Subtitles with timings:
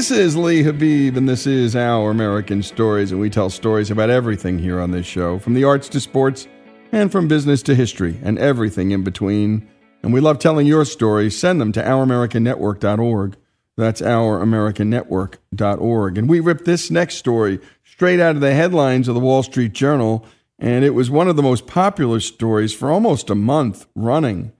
[0.00, 4.08] This is Lee Habeeb, and this is Our American Stories, and we tell stories about
[4.08, 6.48] everything here on this show, from the arts to sports,
[6.90, 9.68] and from business to history, and everything in between.
[10.02, 11.38] And we love telling your stories.
[11.38, 13.36] Send them to ouramericannetwork.org.
[13.76, 16.16] That's ouramericannetwork.org.
[16.16, 19.74] And we ripped this next story straight out of the headlines of the Wall Street
[19.74, 20.24] Journal,
[20.58, 24.52] and it was one of the most popular stories for almost a month running.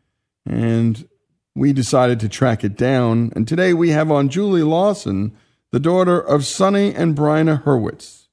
[0.45, 1.09] And
[1.61, 3.31] we decided to track it down.
[3.37, 5.37] And today we have on Julie Lawson,
[5.73, 8.29] the daughter of Sonny and Bryna Hurwitz.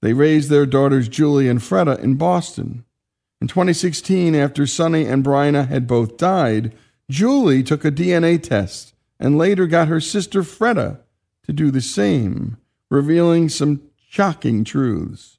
[0.00, 2.86] They raised their daughters Julie and Freda in Boston.
[3.38, 6.72] In 2016, after Sonny and Bryna had both died,
[7.10, 11.00] Julie took a DNA test and later got her sister Freda
[11.42, 12.56] to do the same,
[12.88, 15.38] revealing some shocking truths.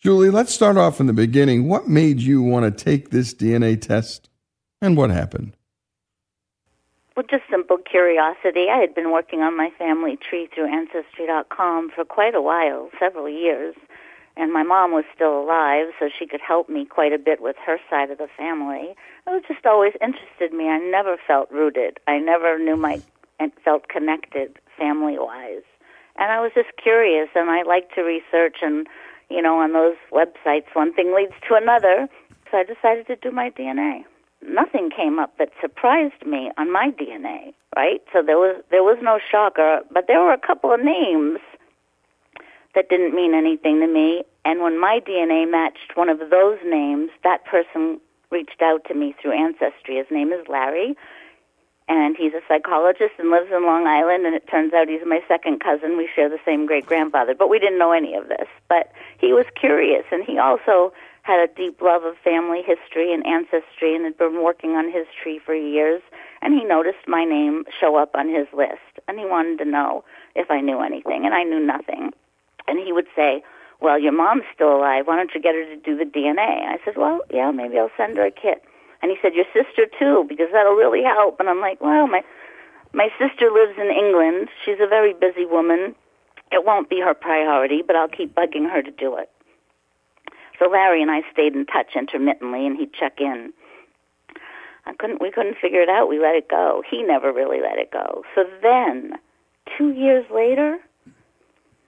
[0.00, 1.68] Julie, let's start off in the beginning.
[1.68, 4.30] What made you want to take this DNA test
[4.80, 5.56] and what happened?
[7.14, 8.70] Well, just simple curiosity.
[8.70, 13.28] I had been working on my family tree through Ancestry.com for quite a while, several
[13.28, 13.74] years,
[14.34, 17.56] and my mom was still alive, so she could help me quite a bit with
[17.66, 18.94] her side of the family.
[19.26, 20.70] It was just always interested me.
[20.70, 22.00] I never felt rooted.
[22.08, 23.02] I never knew my
[23.38, 25.64] and felt connected family wise,
[26.16, 28.86] and I was just curious, and I like to research, and
[29.28, 32.08] you know, on those websites, one thing leads to another.
[32.50, 34.04] So I decided to do my DNA
[34.46, 38.02] nothing came up that surprised me on my DNA, right?
[38.12, 41.38] So there was there was no shocker, but there were a couple of names
[42.74, 44.24] that didn't mean anything to me.
[44.44, 49.14] And when my DNA matched one of those names, that person reached out to me
[49.20, 49.96] through Ancestry.
[49.96, 50.96] His name is Larry,
[51.88, 54.26] and he's a psychologist and lives in Long Island.
[54.26, 55.96] And it turns out he's my second cousin.
[55.96, 58.48] We share the same great grandfather, but we didn't know any of this.
[58.68, 60.92] But he was curious, and he also
[61.22, 65.06] had a deep love of family history and ancestry and had been working on his
[65.22, 66.02] tree for years
[66.42, 70.04] and he noticed my name show up on his list and he wanted to know
[70.34, 72.10] if I knew anything and I knew nothing.
[72.66, 73.42] And he would say,
[73.80, 75.06] "Well, your mom's still alive.
[75.06, 77.90] Why don't you get her to do the DNA?" I said, "Well, yeah, maybe I'll
[77.96, 78.62] send her a kit."
[79.00, 82.22] And he said, "Your sister too, because that'll really help." And I'm like, "Well, my
[82.92, 84.48] my sister lives in England.
[84.64, 85.94] She's a very busy woman.
[86.50, 89.30] It won't be her priority, but I'll keep bugging her to do it."
[90.62, 93.52] So Larry and I stayed in touch intermittently, and he'd check in.
[94.86, 95.20] I couldn't.
[95.20, 96.08] We couldn't figure it out.
[96.08, 96.82] We let it go.
[96.88, 98.22] He never really let it go.
[98.34, 99.14] So then,
[99.76, 100.78] two years later,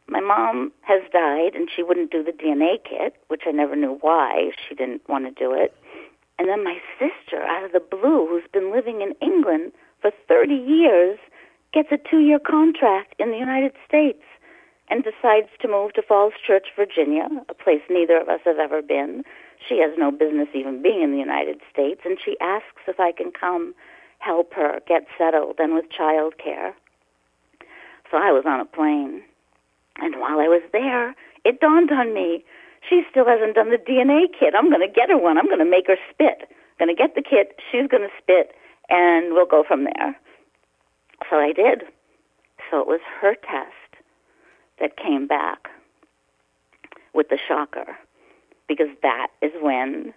[0.09, 3.99] my mom has died, and she wouldn't do the DNA kit, which I never knew
[4.01, 5.75] why she didn't want to do it.
[6.39, 10.53] And then my sister, out of the blue, who's been living in England for 30
[10.53, 11.19] years,
[11.73, 14.23] gets a two-year contract in the United States
[14.89, 18.83] and decides to move to Falls Church, Virginia, a place neither of us have ever
[18.83, 19.25] been.
[19.67, 23.13] She has no business even being in the United States, and she asks if I
[23.13, 23.75] can come
[24.19, 26.75] help her get settled and with child care.
[28.11, 29.23] So I was on a plane.
[29.97, 32.45] And while I was there, it dawned on me
[32.89, 34.55] she still hasn't done the DNA kit.
[34.57, 35.39] I'm going to get her one.
[35.39, 36.49] I'm going to make her spit.
[36.49, 37.59] I'm going to get the kit.
[37.71, 38.53] She's going to spit,
[38.89, 40.17] and we'll go from there.
[41.31, 41.85] So I did.
[42.71, 43.84] So it was her test
[44.81, 45.69] that came back
[47.13, 47.97] with the shocker
[48.69, 50.13] because that is when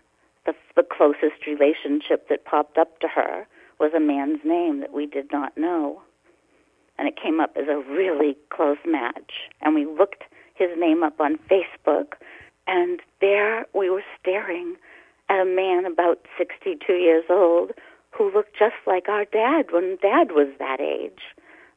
[0.45, 3.45] the, the closest relationship that popped up to her
[3.79, 6.01] was a man's name that we did not know.
[6.97, 9.34] And it came up as a really close match.
[9.62, 10.23] And we looked
[10.56, 12.13] his name up on Facebook,
[12.66, 14.75] and there we were staring
[15.29, 17.72] at a man about 62 years old
[18.12, 21.22] who looked just like our dad when dad was that age.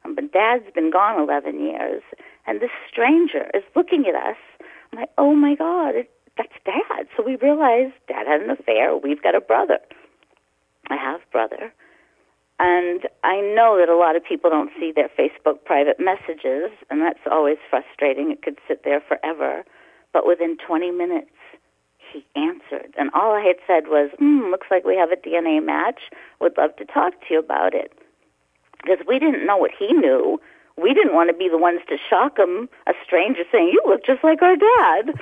[0.03, 2.01] Um, but dad's been gone 11 years,
[2.47, 4.37] and this stranger is looking at us.
[4.91, 7.07] I'm like, oh my God, it, that's dad.
[7.15, 8.95] So we realize dad had an affair.
[8.97, 9.79] We've got a brother.
[10.89, 11.73] I have brother.
[12.59, 17.01] And I know that a lot of people don't see their Facebook private messages, and
[17.01, 18.31] that's always frustrating.
[18.31, 19.63] It could sit there forever.
[20.13, 21.31] But within 20 minutes,
[22.11, 22.93] he answered.
[22.97, 26.01] And all I had said was, hmm, looks like we have a DNA match.
[26.39, 27.93] Would love to talk to you about it.
[28.83, 30.39] Because we didn't know what he knew
[30.77, 34.05] we didn't want to be the ones to shock him, a stranger saying, You look
[34.05, 35.19] just like our dad.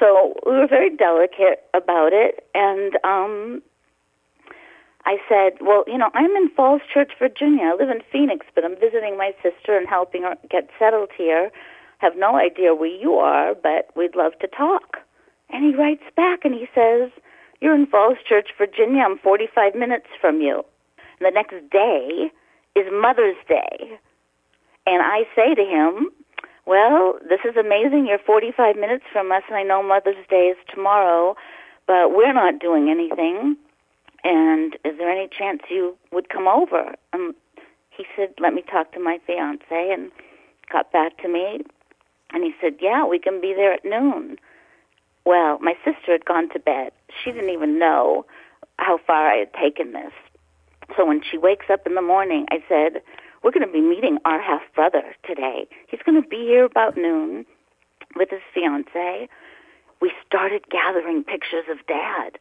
[0.00, 2.46] So we were very delicate about it.
[2.54, 3.62] And um,
[5.04, 7.72] I said, Well, you know, I'm in Falls Church, Virginia.
[7.72, 11.50] I live in Phoenix, but I'm visiting my sister and helping her get settled here.
[11.98, 14.98] Have no idea where you are, but we'd love to talk.
[15.50, 17.10] And he writes back and he says,
[17.60, 19.02] You're in Falls Church, Virginia.
[19.02, 20.64] I'm 45 minutes from you.
[21.20, 22.30] And the next day
[22.74, 23.98] is Mother's Day.
[24.86, 26.10] And I say to him,
[26.66, 28.06] well, this is amazing.
[28.06, 31.36] You're 45 minutes from us, and I know Mother's Day is tomorrow,
[31.86, 33.56] but we're not doing anything.
[34.24, 36.94] And is there any chance you would come over?
[37.12, 37.34] And
[37.90, 39.60] he said, let me talk to my fiance.
[39.70, 40.10] And
[40.72, 41.60] got back to me
[42.34, 44.36] and he said, Yeah, we can be there at noon.
[45.24, 46.92] Well, my sister had gone to bed.
[47.22, 48.26] She didn't even know
[48.78, 50.12] how far I had taken this.
[50.96, 53.00] So when she wakes up in the morning, I said,
[53.44, 55.68] We're going to be meeting our half brother today.
[55.86, 57.44] He's going to be here about noon
[58.16, 59.28] with his fiance.
[60.00, 62.38] We started gathering pictures of dad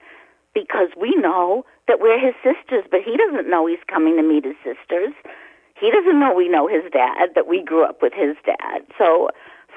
[0.53, 4.45] because we know that we're his sisters, but he doesn't know he's coming to meet
[4.45, 5.11] his sisters.
[5.75, 8.88] He doesn't know we know his dad, that we grew up with his dad.
[8.97, 9.27] So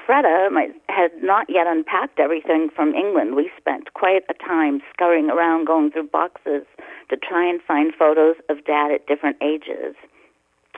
[0.07, 0.47] Freda
[0.87, 3.35] had not yet unpacked everything from England.
[3.35, 6.63] We spent quite a time scurrying around, going through boxes
[7.09, 9.95] to try and find photos of dad at different ages.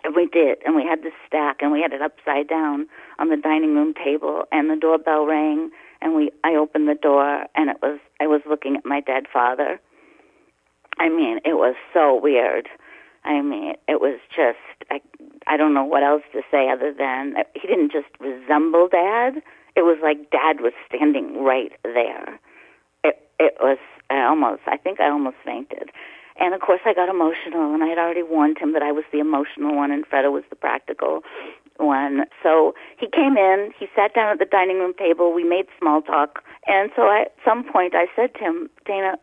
[0.04, 2.88] And we did, and we had this stack, and we had it upside down
[3.20, 7.46] on the dining room table, and the doorbell rang, and we I opened the door,
[7.56, 9.80] and it was I was looking at my dead father.
[10.98, 12.68] I mean, it was so weird.
[13.24, 14.58] I mean, it was just
[14.90, 15.02] I
[15.48, 19.42] I don't know what else to say other than uh, he didn't just resemble dad.
[19.76, 22.40] It was like dad was standing right there.
[23.04, 23.78] It it was
[24.10, 25.92] I almost I think I almost fainted.
[26.40, 29.04] And of course I got emotional and I had already warned him that I was
[29.12, 31.22] the emotional one and Freda was the practical
[31.78, 32.26] one.
[32.44, 36.02] So he came in, he sat down at the dining room table, we made small
[36.02, 39.18] talk, and so I, at some point I said to him, Dana,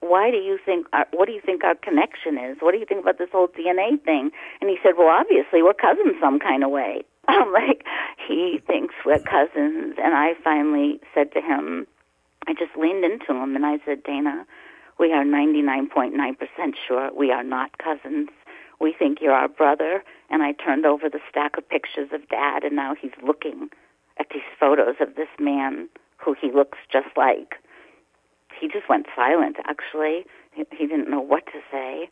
[0.00, 2.56] why do you think what do you think our connection is?
[2.60, 4.30] What do you think about this whole dna thing?
[4.60, 7.02] And he said well obviously we're cousins some kind of way.
[7.28, 7.84] I'm like
[8.26, 9.96] he thinks we're cousins.
[10.02, 11.86] And i finally said to him
[12.46, 14.46] i just leaned into him and i said dana
[14.98, 18.28] we are 99.9% sure we are not cousins
[18.80, 22.64] we think you're our brother and i turned over the stack of pictures of dad
[22.64, 23.68] and now he's looking
[24.18, 27.54] at these photos of this man who he looks just like
[28.58, 29.56] he just went silent.
[29.64, 32.10] Actually, he, didn't know what to say,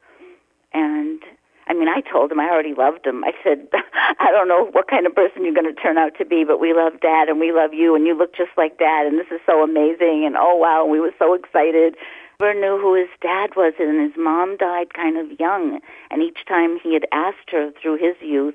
[0.72, 1.20] and
[1.66, 3.24] I mean, I told him I already loved him.
[3.24, 3.66] I said,
[4.20, 6.60] I don't know what kind of person you're going to turn out to be, but
[6.60, 9.26] we love Dad and we love you, and you look just like Dad, and this
[9.32, 10.24] is so amazing.
[10.26, 11.96] And oh wow, we were so excited.
[12.38, 15.80] Never knew who his dad was, and his mom died kind of young.
[16.10, 18.54] And each time he had asked her through his youth,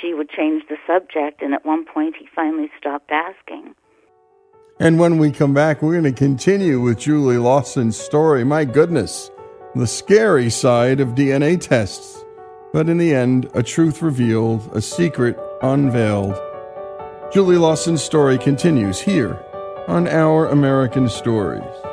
[0.00, 1.42] she would change the subject.
[1.42, 3.74] And at one point, he finally stopped asking.
[4.80, 8.44] And when we come back, we're going to continue with Julie Lawson's story.
[8.44, 9.30] My goodness,
[9.74, 12.24] the scary side of DNA tests.
[12.72, 16.38] But in the end, a truth revealed, a secret unveiled.
[17.32, 19.42] Julie Lawson's story continues here
[19.86, 21.87] on Our American Stories.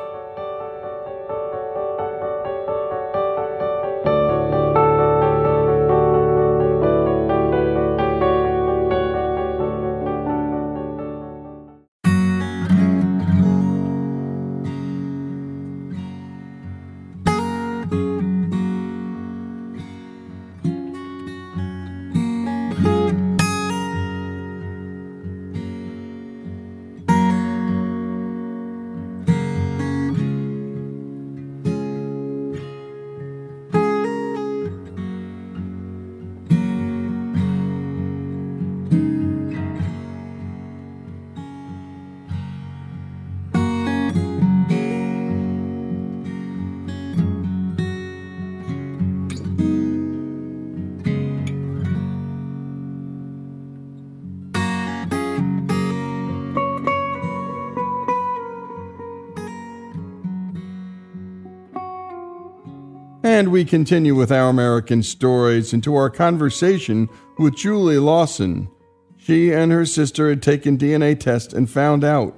[63.55, 67.07] We continue with our American stories into our conversation
[67.37, 68.67] with Julie Lawson.
[69.15, 72.37] She and her sister had taken DNA tests and found out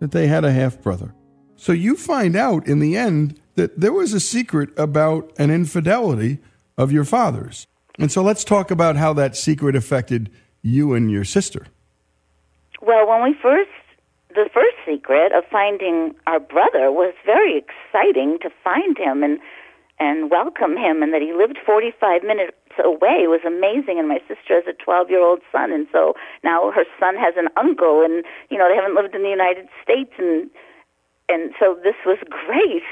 [0.00, 1.14] that they had a half brother.
[1.56, 6.38] So you find out in the end that there was a secret about an infidelity
[6.78, 7.66] of your father's.
[7.98, 10.30] And so let's talk about how that secret affected
[10.62, 11.66] you and your sister.
[12.80, 13.68] Well, when we first,
[14.30, 19.22] the first secret of finding our brother was very exciting to find him.
[19.22, 19.38] And
[19.98, 23.98] and welcome him and that he lived 45 minutes away was amazing.
[23.98, 27.34] And my sister has a 12 year old son and so now her son has
[27.36, 30.50] an uncle and you know they haven't lived in the United States and
[31.28, 32.82] and so this was great.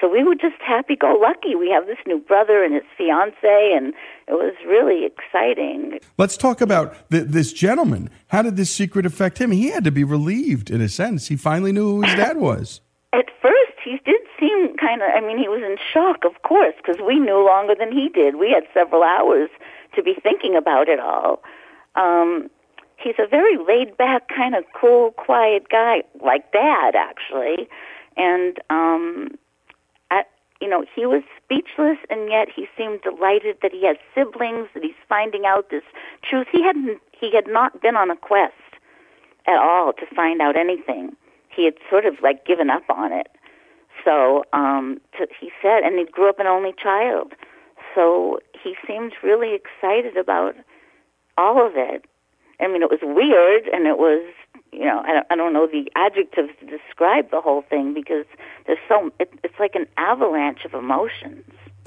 [0.00, 3.72] So we were just happy go lucky we have this new brother and his fiance
[3.74, 3.94] and
[4.26, 5.98] it was really exciting.
[6.18, 8.10] Let's talk about th- this gentleman.
[8.28, 9.50] How did this secret affect him?
[9.52, 11.28] He had to be relieved in a sense.
[11.28, 12.80] He finally knew who his dad was.
[13.12, 16.74] At first he did seem kind of, I mean, he was in shock, of course,
[16.76, 18.36] because we knew longer than he did.
[18.36, 19.50] We had several hours
[19.94, 21.42] to be thinking about it all.
[21.94, 22.50] Um,
[22.96, 27.68] he's a very laid back, kind of cool, quiet guy, like Dad, actually.
[28.16, 29.38] And um,
[30.60, 34.82] you know, he was speechless, and yet he seemed delighted that he has siblings, that
[34.82, 35.84] he's finding out this
[36.22, 36.48] truth.
[36.50, 38.54] He hadn't, he had not been on a quest
[39.46, 41.16] at all to find out anything.
[41.48, 43.28] He had sort of like given up on it.
[44.04, 47.32] So um, to, he said, and he grew up an only child.
[47.94, 50.54] So he seemed really excited about
[51.36, 52.04] all of it.
[52.60, 54.24] I mean, it was weird, and it was,
[54.72, 58.24] you know, I don't, I don't know the adjectives to describe the whole thing because
[58.66, 61.44] there's so it, it's like an avalanche of emotions.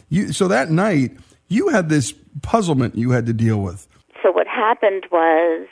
[0.10, 1.12] You so that night
[1.50, 3.88] you had this puzzlement you had to deal with.
[4.24, 5.68] So what happened was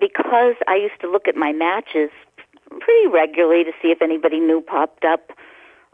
[0.00, 2.10] because I used to look at my matches
[2.68, 5.30] pretty regularly to see if anybody new popped up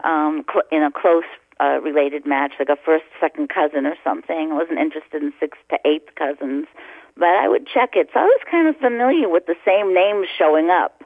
[0.03, 1.23] um, cl- in a close
[1.59, 4.51] uh, related match, like a first, second cousin or something.
[4.51, 6.67] I wasn't interested in sixth to eighth cousins,
[7.15, 8.09] but I would check it.
[8.13, 11.03] So I was kind of familiar with the same names showing up.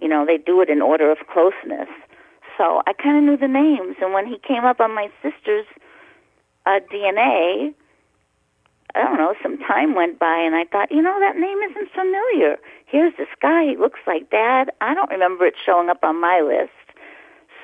[0.00, 1.88] You know, they do it in order of closeness.
[2.58, 3.96] So I kind of knew the names.
[4.00, 5.66] And when he came up on my sister's
[6.66, 7.74] uh, DNA,
[8.94, 11.90] I don't know, some time went by and I thought, you know, that name isn't
[11.92, 12.58] familiar.
[12.86, 14.70] Here's this guy, he looks like dad.
[14.80, 16.70] I don't remember it showing up on my list.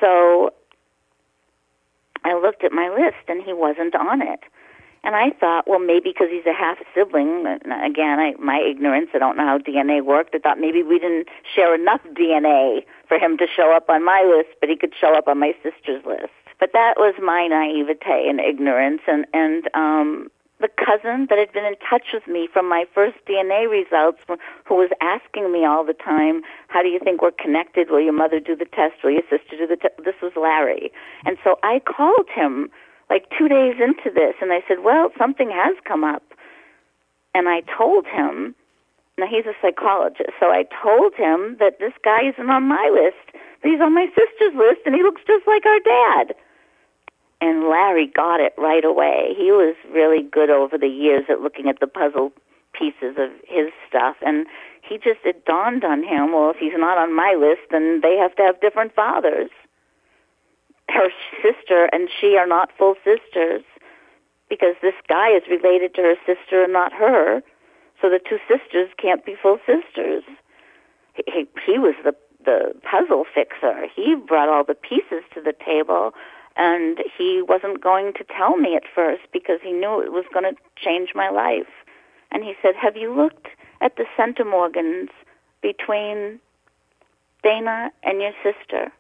[0.01, 0.51] So
[2.25, 4.41] I looked at my list and he wasn't on it.
[5.03, 7.47] And I thought, well, maybe because he's a half sibling.
[7.47, 10.35] Again, I, my ignorance, I don't know how DNA worked.
[10.35, 14.23] I thought maybe we didn't share enough DNA for him to show up on my
[14.23, 16.33] list, but he could show up on my sister's list.
[16.59, 20.31] But that was my naivete and ignorance, and and um,
[20.61, 24.21] the cousin that had been in touch with me from my first DNA results,
[24.65, 27.91] who was asking me all the time, "How do you think we're connected?
[27.91, 29.03] Will your mother do the test?
[29.03, 30.93] Will your sister do the test?" This was Larry,
[31.25, 32.71] and so I called him
[33.09, 36.23] like two days into this, and I said, "Well, something has come up,"
[37.35, 38.55] and I told him.
[39.19, 43.37] Now he's a psychologist, so I told him that this guy isn't on my list,
[43.61, 46.35] but he's on my sister's list, and he looks just like our dad
[47.41, 49.35] and Larry got it right away.
[49.37, 52.33] He was really good over the years at looking at the puzzle
[52.73, 54.47] pieces of his stuff, and
[54.83, 56.33] he just it dawned on him.
[56.33, 59.51] Well, if he's not on my list, then they have to have different fathers.
[60.89, 61.11] Her
[61.43, 63.63] sister and she are not full sisters
[64.49, 67.43] because this guy is related to her sister and not her.
[68.03, 70.25] So the two sisters can't be full sisters.
[71.15, 73.87] He, he, he was the the puzzle fixer.
[73.95, 76.15] He brought all the pieces to the table
[76.57, 80.45] and he wasn't going to tell me at first because he knew it was going
[80.45, 81.71] to change my life.
[82.31, 83.49] And he said, Have you looked
[83.81, 85.09] at the centimorgans
[85.63, 86.41] between
[87.43, 88.93] Dana and your sister?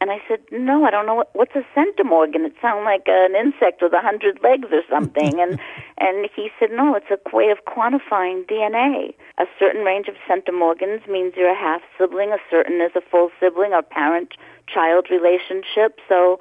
[0.00, 2.44] And I said, No, I don't know what, what's a centimorgan.
[2.44, 5.40] It sounds like an insect with a hundred legs or something.
[5.40, 5.58] and
[5.98, 9.14] and he said, No, it's a way of quantifying DNA.
[9.38, 13.30] A certain range of centimorgans means you're a half sibling, a certain is a full
[13.40, 14.34] sibling or parent
[14.66, 15.98] child relationship.
[16.08, 16.40] So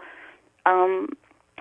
[0.65, 1.10] um,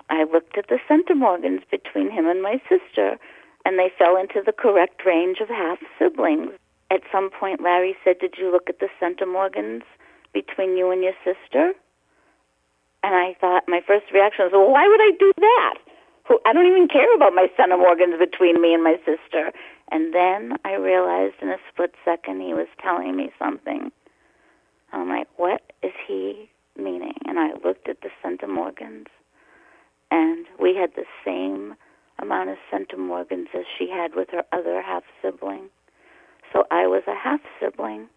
[0.09, 3.17] I looked at the centimorgans between him and my sister,
[3.65, 6.51] and they fell into the correct range of half siblings.
[6.91, 9.83] At some point, Larry said, Did you look at the centimorgans
[10.33, 11.73] between you and your sister?
[13.03, 15.75] And I thought, my first reaction was, Well, why would I do that?
[16.45, 19.51] I don't even care about my centimorgans between me and my sister.
[19.91, 23.91] And then I realized in a split second he was telling me something.
[24.91, 29.07] I'm like, what is he meaning, and I looked at the centimorgans,
[30.11, 31.75] and we had the same
[32.19, 35.69] amount of centimorgans as she had with her other half sibling.
[36.51, 38.07] So I was a half sibling.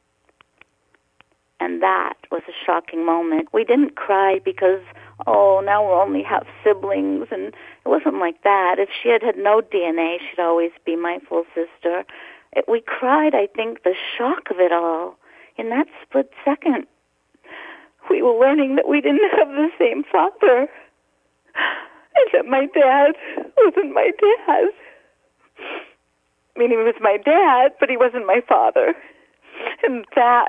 [1.58, 3.48] And that was a shocking moment.
[3.52, 4.82] We didn't cry because,
[5.26, 8.76] oh, now we're only half siblings, and it wasn't like that.
[8.78, 12.04] If she had had no DNA, she'd always be my full sister.
[12.52, 15.16] It, we cried, I think, the shock of it all
[15.56, 16.86] in that split second
[18.10, 20.68] we were learning that we didn't have the same father,
[21.56, 23.12] and that my dad
[23.56, 24.68] wasn't my dad.
[26.56, 28.94] Meaning he was my dad, but he wasn't my father.
[29.82, 30.48] And that,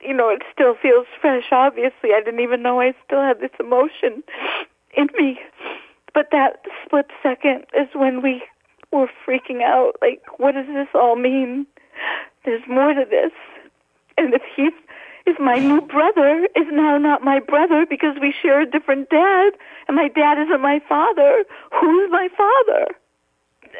[0.00, 1.44] you know, it still feels fresh.
[1.50, 4.22] Obviously, I didn't even know I still had this emotion
[4.96, 5.38] in me.
[6.12, 8.42] But that split second is when we
[8.92, 9.92] were freaking out.
[10.02, 11.66] Like, what does this all mean?
[12.44, 13.32] There's more to this.
[14.18, 14.72] And if he's
[15.30, 19.52] if my new brother is now not my brother because we share a different dad
[19.88, 22.86] and my dad isn't my father, who's my father?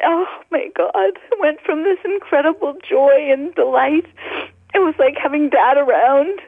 [0.03, 0.91] Oh my God.
[0.95, 4.05] I went from this incredible joy and delight.
[4.73, 6.39] It was like having dad around.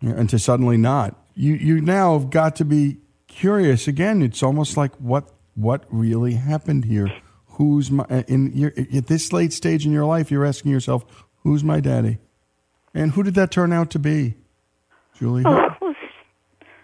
[0.00, 1.16] And to suddenly not.
[1.34, 2.98] You you now have got to be
[3.28, 4.20] curious again.
[4.20, 7.12] It's almost like what what really happened here.
[7.56, 10.30] Who's my in your at this late stage in your life?
[10.30, 11.04] You're asking yourself,
[11.42, 12.18] who's my daddy?
[12.94, 14.34] And who did that turn out to be,
[15.18, 15.44] Julie?
[15.46, 15.96] Oh, was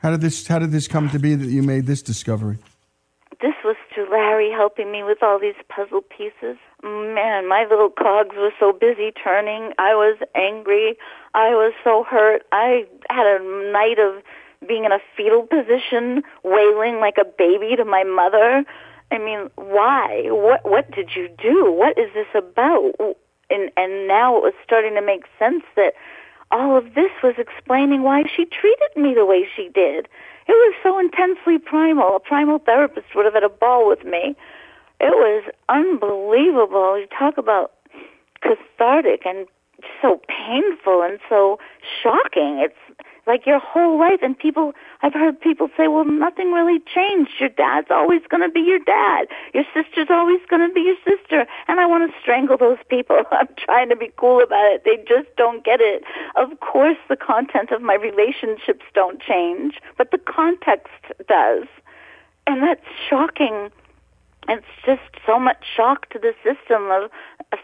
[0.02, 2.58] How did this How did this come to be that you made this discovery?
[3.40, 6.56] This was through Larry helping me with all these puzzle pieces.
[6.82, 9.72] Man, my little cogs were so busy turning.
[9.78, 10.96] I was angry.
[11.34, 12.42] I was so hurt.
[12.52, 14.22] I had a night of
[14.66, 18.64] being in a fetal position, wailing like a baby to my mother.
[19.10, 20.24] I mean, why?
[20.30, 21.70] What what did you do?
[21.72, 22.92] What is this about?
[23.50, 25.94] And and now it was starting to make sense that
[26.50, 30.08] all of this was explaining why she treated me the way she did.
[30.46, 32.16] It was so intensely primal.
[32.16, 34.34] A primal therapist would have had a ball with me.
[35.00, 36.98] It was unbelievable.
[36.98, 37.72] You talk about
[38.40, 39.46] cathartic and
[40.00, 41.58] so painful and so
[42.02, 42.58] shocking.
[42.64, 42.87] It's
[43.28, 47.32] like your whole life and people I've heard people say, "Well, nothing really changed.
[47.38, 49.28] Your dad's always going to be your dad.
[49.54, 53.22] Your sister's always going to be your sister." And I want to strangle those people.
[53.30, 54.82] I'm trying to be cool about it.
[54.84, 56.02] They just don't get it.
[56.34, 61.66] Of course, the content of my relationships don't change, but the context does.
[62.46, 63.70] And that's shocking
[64.48, 67.10] it's just so much shock to the system of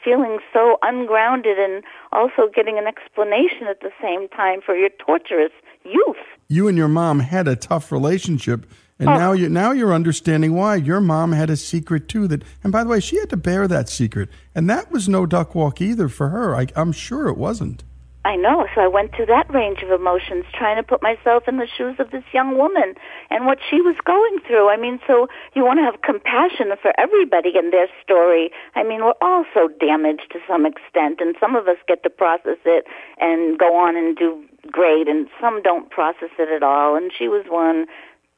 [0.02, 5.52] feeling so ungrounded and also getting an explanation at the same time for your torturous
[5.84, 6.16] youth.
[6.48, 8.66] You and your mom had a tough relationship.
[8.98, 9.14] And oh.
[9.16, 12.28] now you now you're understanding why your mom had a secret too.
[12.28, 15.26] That and by the way, she had to bear that secret, and that was no
[15.26, 16.54] duck walk either for her.
[16.54, 17.82] I, I'm sure it wasn't.
[18.24, 18.66] I know.
[18.74, 21.96] So I went through that range of emotions, trying to put myself in the shoes
[21.98, 22.94] of this young woman
[23.28, 24.70] and what she was going through.
[24.70, 28.50] I mean, so you want to have compassion for everybody in their story.
[28.74, 32.10] I mean, we're all so damaged to some extent, and some of us get to
[32.10, 32.86] process it
[33.18, 36.96] and go on and do great, and some don't process it at all.
[36.96, 37.86] And she was one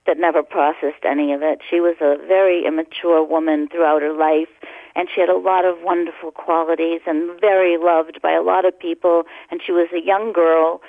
[0.07, 1.61] that never processed any of it.
[1.69, 4.51] She was a very immature woman throughout her life
[4.97, 8.77] and she had a lot of wonderful qualities and very loved by a lot of
[8.77, 10.81] people and she was a young girl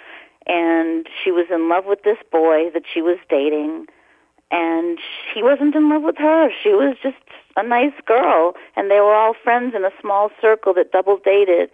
[0.48, 3.86] and she was in love with this boy that she was dating
[4.50, 4.98] and
[5.36, 7.18] he wasn't in love with her she was just
[7.58, 11.70] a nice girl and they were all friends in a small circle that double dated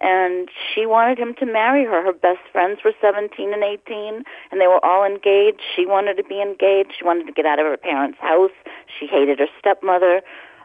[0.00, 2.02] and she wanted him to marry her.
[2.04, 5.60] Her best friends were 17 and 18, and they were all engaged.
[5.74, 6.94] She wanted to be engaged.
[6.98, 8.50] She wanted to get out of her parents' house.
[8.98, 10.20] She hated her stepmother.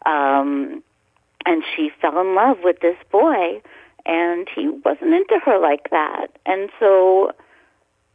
[0.06, 0.84] Um,
[1.46, 3.62] and she fell in love with this boy
[4.06, 6.28] and he wasn't into her like that.
[6.46, 7.32] And so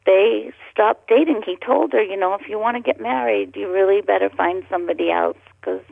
[0.07, 1.43] they stopped dating.
[1.45, 4.65] He told her you know if you want to get married you really better find
[4.69, 5.83] somebody else because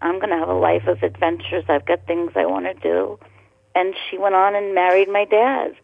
[0.00, 1.64] i'm going to have a life of adventures.
[1.68, 3.18] I've got things i want to do.
[3.74, 5.74] And she went on and married my dad.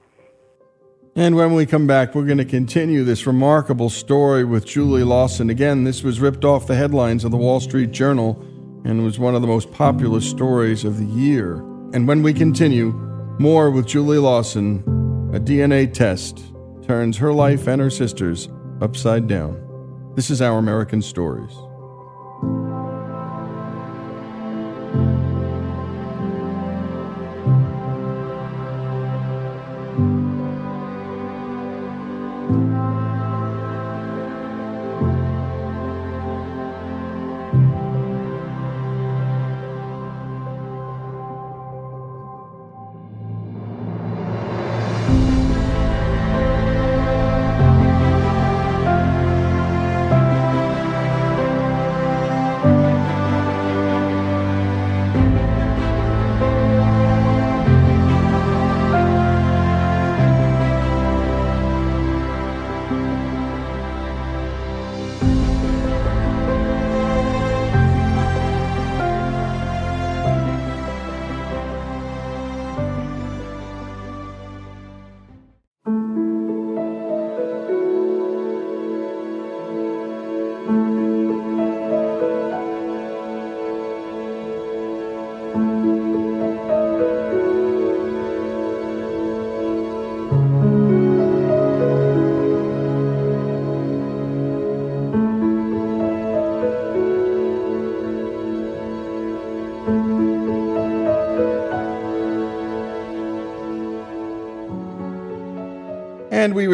[1.17, 5.51] And when we come back, we're going to continue this remarkable story with Julie Lawson.
[5.51, 8.41] Again, this was ripped off the headlines of the Wall Street Journal
[8.85, 11.57] and was one of the most popular stories of the year.
[11.93, 12.93] And when we continue,
[13.39, 14.83] more with Julie Lawson,
[15.35, 16.43] a DNA test
[16.87, 18.49] turns her life and her sister's
[18.81, 19.63] upside down.
[20.17, 21.55] This is Our American Stories.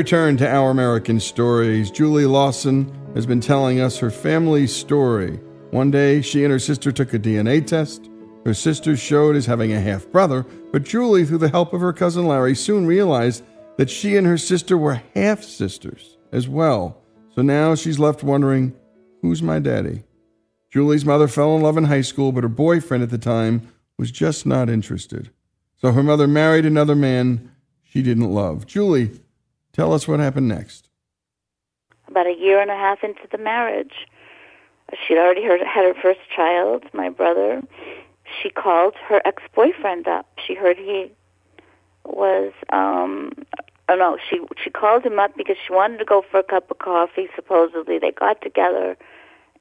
[0.04, 1.90] Return to Our American Stories.
[1.90, 5.40] Julie Lawson has been telling us her family's story.
[5.70, 8.10] One day, she and her sister took a DNA test.
[8.44, 11.94] Her sister showed as having a half brother, but Julie, through the help of her
[11.94, 13.44] cousin Larry, soon realized
[13.78, 17.00] that she and her sister were half sisters as well.
[17.34, 18.76] So now she's left wondering
[19.22, 20.02] who's my daddy?
[20.70, 24.10] Julie's mother fell in love in high school, but her boyfriend at the time was
[24.10, 25.30] just not interested.
[25.78, 27.50] So her mother married another man
[27.82, 28.66] she didn't love.
[28.66, 29.10] Julie,
[29.74, 30.88] Tell us what happened next.
[32.08, 34.06] about a year and a half into the marriage.
[35.06, 37.60] She'd already heard, had her first child, my brother.
[38.40, 40.26] She called her ex-boyfriend up.
[40.46, 41.10] She heard he
[42.04, 43.32] was um
[43.88, 46.70] oh no, she she called him up because she wanted to go for a cup
[46.70, 47.98] of coffee supposedly.
[47.98, 48.96] They got together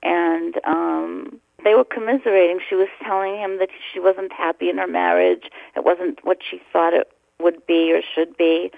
[0.04, 2.60] and um they were commiserating.
[2.70, 5.50] She was telling him that she wasn't happy in her marriage.
[5.76, 8.70] It wasn't what she thought it would be or should be.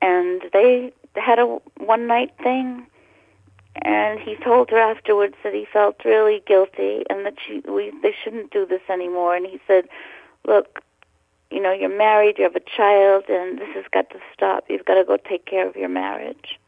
[0.00, 2.86] And they had a one night thing.
[3.82, 8.14] And he told her afterwards that he felt really guilty and that she we they
[8.24, 9.36] shouldn't do this anymore.
[9.36, 9.86] And he said
[10.46, 10.80] look
[11.50, 14.64] you know you're married you have a child and this has got to stop.
[14.68, 16.58] You've got to go take care of your marriage.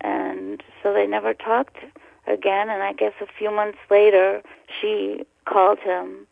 [0.00, 1.78] And so they never talked
[2.26, 2.70] again.
[2.70, 4.42] And i guess a few months later
[4.80, 6.26] she called him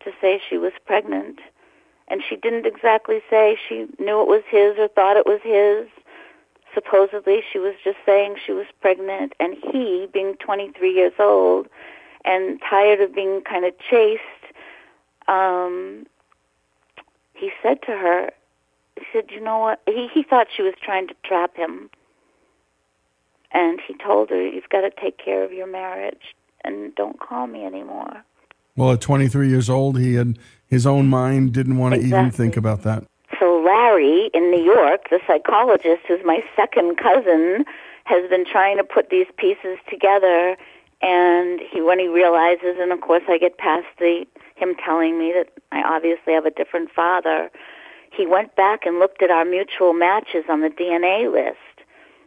[0.00, 1.40] to say she was pregnant
[2.08, 5.88] and she didn't exactly say she knew it was his or thought it was his.
[6.74, 11.68] Supposedly she was just saying she was pregnant and he being 23 years old
[12.24, 14.22] and tired of being kind of chased
[15.28, 16.06] um
[17.34, 18.30] he said to her
[18.96, 19.80] he said you know what?
[19.86, 21.90] He he thought she was trying to trap him.
[23.52, 27.46] And he told her you've got to take care of your marriage and don't call
[27.46, 28.24] me anymore.
[28.76, 30.38] Well at 23 years old he had
[30.68, 32.18] his own mind didn't want to exactly.
[32.18, 33.04] even think about that
[33.38, 37.64] so Larry in New York, the psychologist who's my second cousin,
[38.04, 40.56] has been trying to put these pieces together
[41.02, 45.32] and he when he realizes and of course I get past the him telling me
[45.32, 47.50] that I obviously have a different father,
[48.12, 51.58] he went back and looked at our mutual matches on the DNA list.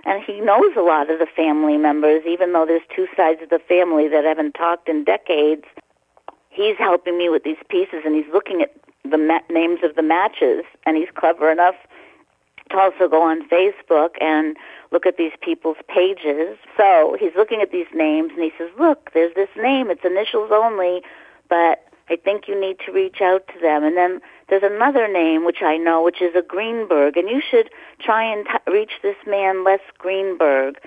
[0.05, 3.49] And he knows a lot of the family members, even though there's two sides of
[3.49, 5.65] the family that haven't talked in decades.
[6.57, 10.01] He's helping me with these pieces, and he's looking at the ma- names of the
[10.01, 11.75] matches, and he's clever enough
[12.71, 14.57] to also go on Facebook and
[14.91, 16.57] look at these people's pages.
[16.75, 19.91] So he's looking at these names, and he says, "Look, there's this name.
[19.91, 21.03] It's initials only,
[21.47, 25.45] but I think you need to reach out to them." And then there's another name
[25.45, 29.17] which I know, which is a Greenberg, and you should try and t- reach this
[29.27, 30.79] man, Les Greenberg,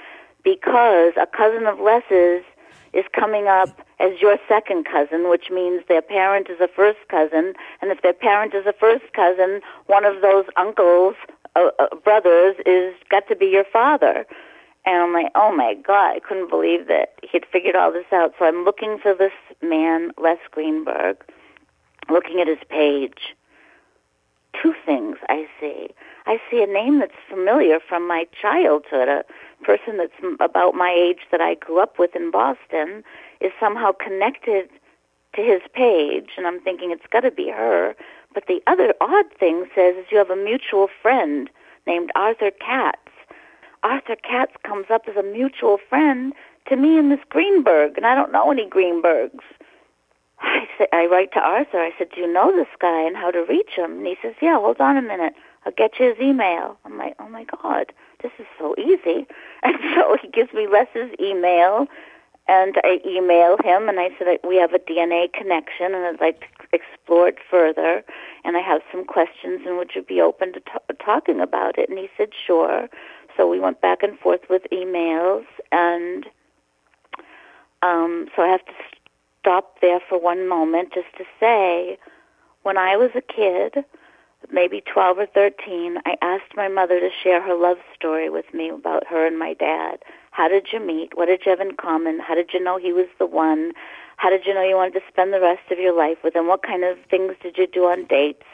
[0.43, 2.43] because a cousin of Les's
[2.93, 7.55] is coming up as your second cousin, which means their parent is a first cousin,
[7.81, 11.15] and if their parent is a first cousin, one of those uncles,
[11.57, 14.27] uh, uh, brothers, is got to be your father.
[14.87, 18.07] And I'm like, oh my God, I couldn't believe that he had figured all this
[18.13, 18.35] out.
[18.39, 21.19] So I'm looking for this man, Les Greenberg,
[22.09, 23.35] looking at his page.
[24.61, 25.91] Two things I see.
[26.27, 29.25] I see a name that's familiar from my childhood, a
[29.63, 33.05] person that's about my age that I grew up with in Boston
[33.41, 34.69] is somehow connected
[35.35, 37.95] to his page, and I'm thinking it's got to be her.
[38.35, 41.51] But the other odd thing says is you have a mutual friend
[41.87, 42.99] named Arthur Katz.
[43.83, 46.33] Arthur Katz comes up as a mutual friend
[46.69, 49.45] to me and Miss Greenberg, and I don't know any Greenbergs.
[50.41, 51.79] I say, I write to Arthur.
[51.79, 54.35] I said, "Do you know this guy and how to reach him?" And he says,
[54.41, 55.35] "Yeah, hold on a minute.
[55.65, 57.93] I'll get you his email." I'm like, "Oh my God,
[58.23, 59.27] this is so easy."
[59.63, 61.87] And so he gives me Les's email,
[62.51, 66.41] and I email him and I said we have a DNA connection and I'd like
[66.41, 68.03] to explore it further
[68.45, 71.89] and I have some questions and would you be open to t- talking about it
[71.89, 72.89] and he said sure
[73.37, 76.27] so we went back and forth with emails and
[77.83, 78.73] um so I have to
[79.39, 81.99] stop there for one moment just to say
[82.65, 83.85] when I was a kid
[84.53, 88.71] maybe 12 or 13 I asked my mother to share her love story with me
[88.71, 89.99] about her and my dad
[90.31, 91.17] how did you meet?
[91.17, 92.21] What did you have in common?
[92.21, 93.73] How did you know he was the one?
[94.17, 96.47] How did you know you wanted to spend the rest of your life with him?
[96.47, 98.47] What kind of things did you do on dates?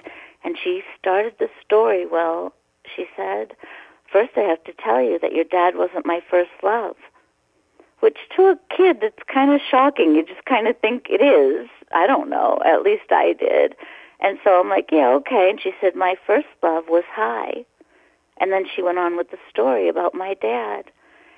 [0.43, 2.07] And she started the story.
[2.07, 2.53] Well,
[2.95, 3.55] she said,
[4.11, 6.97] First, I have to tell you that your dad wasn't my first love.
[8.01, 10.15] Which to a kid, it's kind of shocking.
[10.15, 11.69] You just kind of think it is.
[11.93, 12.61] I don't know.
[12.65, 13.75] At least I did.
[14.21, 15.51] And so I'm like, yeah, okay.
[15.51, 17.65] And she said, my first love was Hi.
[18.39, 20.91] And then she went on with the story about my dad.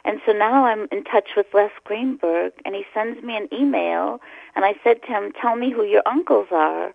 [0.05, 4.21] And so now I'm in touch with Les Greenberg, and he sends me an email,
[4.57, 6.93] and I said to him, tell me who your uncles are.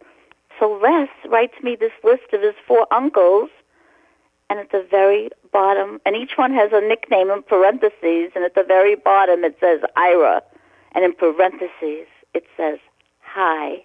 [0.59, 3.49] So Les writes me this list of his four uncles,
[4.49, 8.55] and at the very bottom, and each one has a nickname in parentheses, and at
[8.55, 10.41] the very bottom it says Ira,
[10.93, 12.79] and in parentheses it says
[13.21, 13.83] Hi.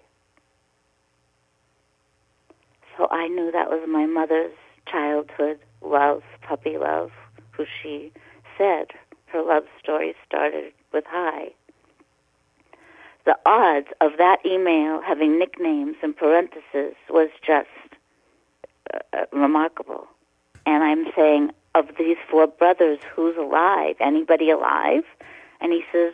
[2.99, 4.51] So I knew that was my mother's
[4.85, 7.11] childhood love, puppy love,
[7.51, 8.11] who she
[8.57, 8.87] said
[9.27, 11.53] her love story started with Hi.
[13.25, 17.69] The odds of that email having nicknames in parentheses was just
[18.93, 20.05] uh, uh, remarkable.
[20.65, 23.95] And I'm saying, of these four brothers, who's alive?
[24.01, 25.03] Anybody alive?
[25.61, 26.13] And he says,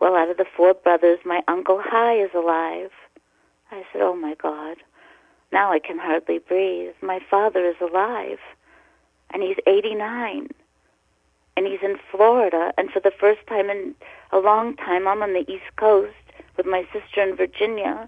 [0.00, 2.90] Well, out of the four brothers, my Uncle Hi is alive.
[3.70, 4.76] I said, Oh my God.
[5.56, 6.92] Now I can hardly breathe.
[7.00, 8.40] My father is alive.
[9.30, 10.50] And he's 89.
[11.56, 12.74] And he's in Florida.
[12.76, 13.94] And for the first time in
[14.32, 16.12] a long time, I'm on the East Coast
[16.58, 18.06] with my sister in Virginia.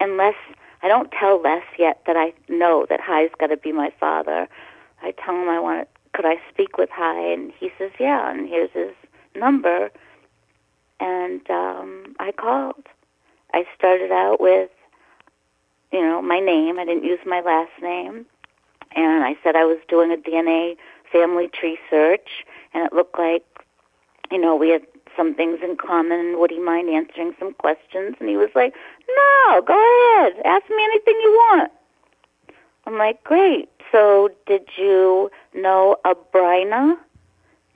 [0.00, 0.32] And Les,
[0.82, 4.48] I don't tell Les yet that I know that Hi's got to be my father.
[5.02, 7.30] I tell him I want, could I speak with Hi?
[7.30, 8.30] And he says, yeah.
[8.30, 8.94] And here's his
[9.36, 9.90] number.
[10.98, 12.86] And um, I called.
[13.52, 14.70] I started out with,
[15.92, 16.78] you know, my name.
[16.78, 18.26] I didn't use my last name.
[18.94, 20.76] And I said I was doing a DNA
[21.10, 23.44] family tree search, and it looked like,
[24.30, 24.82] you know, we had
[25.16, 26.38] some things in common.
[26.38, 28.16] Would he mind answering some questions?
[28.18, 28.74] And he was like,
[29.08, 30.40] No, go ahead.
[30.44, 31.72] Ask me anything you want.
[32.86, 33.68] I'm like, Great.
[33.90, 36.14] So, did you know a?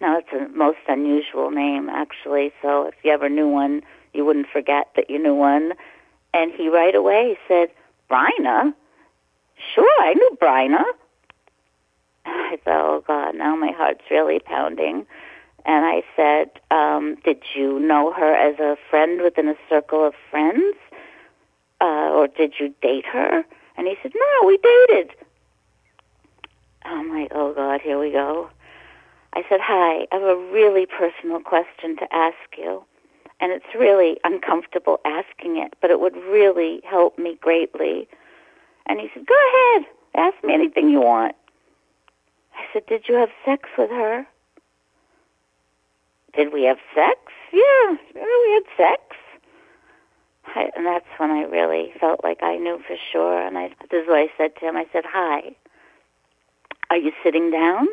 [0.00, 2.52] Now, it's a most unusual name, actually.
[2.62, 5.72] So, if you ever knew one, you wouldn't forget that you knew one.
[6.34, 7.68] And he right away said,
[8.10, 8.74] Bryna?
[9.74, 10.84] Sure, I knew Bryna.
[12.24, 15.06] I thought, oh God, now my heart's really pounding.
[15.64, 20.14] And I said, um, did you know her as a friend within a circle of
[20.30, 20.76] friends?
[21.80, 23.44] Uh, or did you date her?
[23.76, 25.10] And he said, no, we dated.
[26.84, 28.48] I'm like, oh God, here we go.
[29.32, 32.84] I said, hi, I have a really personal question to ask you.
[33.40, 38.08] And it's really uncomfortable asking it, but it would really help me greatly.
[38.86, 41.34] And he said, go ahead, ask me anything you want.
[42.56, 44.26] I said, Did you have sex with her?
[46.34, 47.18] Did we have sex?
[47.52, 49.02] Yeah, we had sex.
[50.54, 53.40] I, and that's when I really felt like I knew for sure.
[53.40, 54.76] And I, this is what I said to him.
[54.76, 55.54] I said, "Hi,
[56.90, 57.88] are you sitting down?"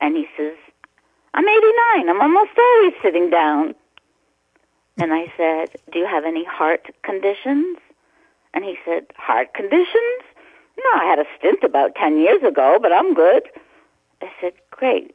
[0.00, 0.56] And he says,
[1.34, 2.08] "I'm 89.
[2.08, 3.74] I'm almost always sitting down."
[5.00, 7.78] And I said, "Do you have any heart conditions?"
[8.52, 10.22] And he said, "Heart conditions?
[10.78, 13.50] No, I had a stint about 10 years ago, but I'm good."
[14.22, 15.14] I said, Great.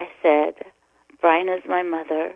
[0.00, 0.54] I said,
[1.20, 2.34] Bryna's my mother,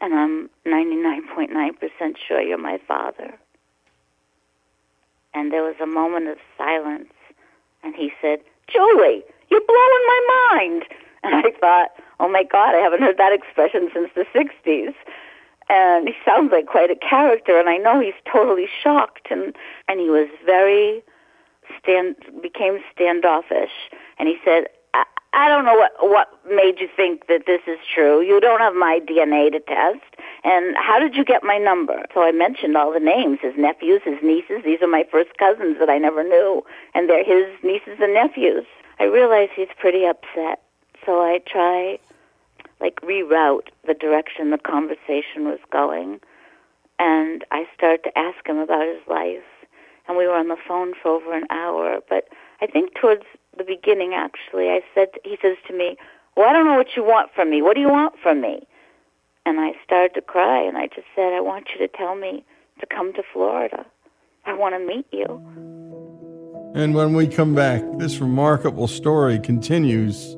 [0.00, 3.38] and I'm 99.9% sure you're my father.
[5.34, 7.12] And there was a moment of silence,
[7.82, 10.84] and he said, Julie, you're blowing my mind.
[11.26, 14.94] And I thought, oh my God, I haven't heard that expression since the 60s.
[15.70, 19.28] And he sounds like quite a character, and I know he's totally shocked.
[19.30, 19.56] And,
[19.88, 21.02] and he was very
[21.80, 23.72] stand became standoffish,
[24.18, 27.78] and he said, I, "I don't know what what made you think that this is
[27.92, 28.20] true.
[28.20, 30.04] You don't have my DNA to test,
[30.44, 34.02] and how did you get my number?" So I mentioned all the names, his nephews,
[34.04, 34.62] his nieces.
[34.64, 36.62] These are my first cousins that I never knew,
[36.94, 38.66] and they're his nieces and nephews.
[39.00, 40.62] I realize he's pretty upset,
[41.04, 41.98] so I try
[42.80, 46.20] like reroute the direction the conversation was going,
[46.98, 49.42] and I start to ask him about his life
[50.06, 52.00] and we were on the phone for over an hour.
[52.08, 52.28] But
[52.60, 53.24] I think towards
[53.56, 55.96] the beginning, actually, I said he says to me,
[56.36, 57.62] "Well, I don't know what you want from me.
[57.62, 58.66] What do you want from me?"
[59.46, 62.44] And I started to cry, and I just said, "I want you to tell me
[62.80, 63.86] to come to Florida.
[64.46, 65.40] I want to meet you."
[66.74, 70.36] And when we come back, this remarkable story continues.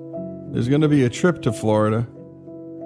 [0.52, 2.06] There's going to be a trip to Florida,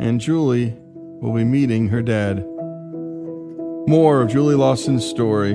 [0.00, 0.76] and Julie
[1.20, 2.44] will be meeting her dad.
[3.86, 5.54] More of Julie Lawson's story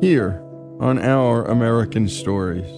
[0.00, 0.42] here
[0.80, 2.70] on Our American Stories.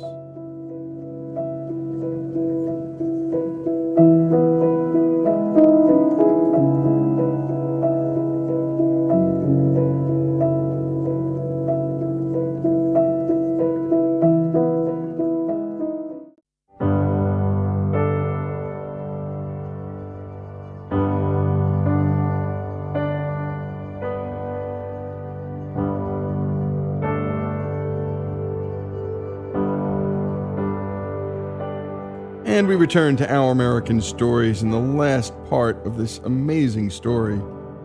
[32.92, 37.40] Return to Our American Stories in the last part of this amazing story.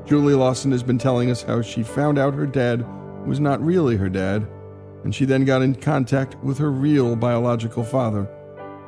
[0.05, 2.85] Julie Lawson has been telling us how she found out her dad
[3.25, 4.45] was not really her dad,
[5.05, 8.29] and she then got in contact with her real biological father,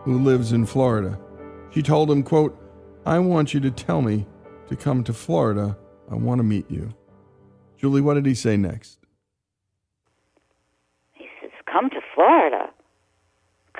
[0.03, 1.17] who lives in Florida.
[1.71, 2.53] She told him, quote,
[3.05, 4.27] I want you to tell me
[4.67, 5.77] to come to Florida.
[6.11, 6.93] I want to meet you.
[7.77, 8.99] Julie, what did he say next?
[11.13, 12.71] He says, Come to Florida.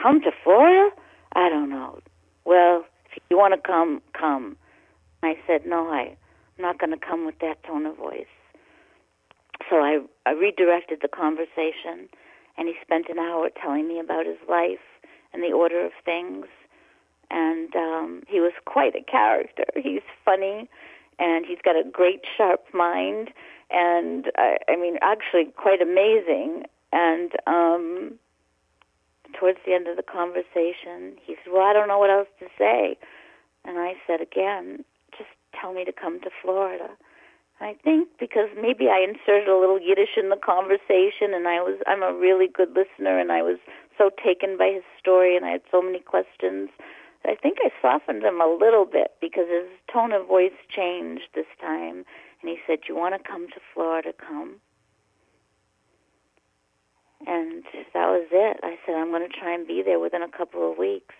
[0.01, 0.95] Come to Florida?
[1.33, 1.78] I don't know.
[2.49, 2.83] Well,
[3.15, 4.57] if you want to come, come.
[5.21, 6.17] I said, no, I,
[6.57, 8.25] I'm not going to come with that tone of voice.
[9.69, 12.09] So I, I redirected the conversation,
[12.57, 14.79] and he spent an hour telling me about his life
[15.31, 16.47] and the order of things.
[17.29, 19.65] And um, he was quite a character.
[19.75, 20.67] He's funny,
[21.19, 23.29] and he's got a great sharp mind,
[23.69, 26.63] and I, I mean, actually quite amazing.
[26.91, 28.13] And um,
[29.33, 32.47] towards the end of the conversation, he said, "Well, I don't know what else to
[32.57, 32.97] say,"
[33.65, 34.83] and I said again,
[35.17, 36.97] "Just tell me to come to Florida."
[37.61, 41.81] I think because maybe I inserted a little Yiddish in the conversation, and I was
[41.87, 43.57] I'm a really good listener, and I was
[43.97, 46.69] so taken by his story, and I had so many questions.
[47.25, 51.51] I think I softened him a little bit because his tone of voice changed this
[51.59, 52.05] time,
[52.41, 54.13] and he said, "You want to come to Florida?
[54.13, 54.61] Come."
[57.27, 58.59] And that was it.
[58.63, 61.15] I said, I'm going to try and be there within a couple of weeks.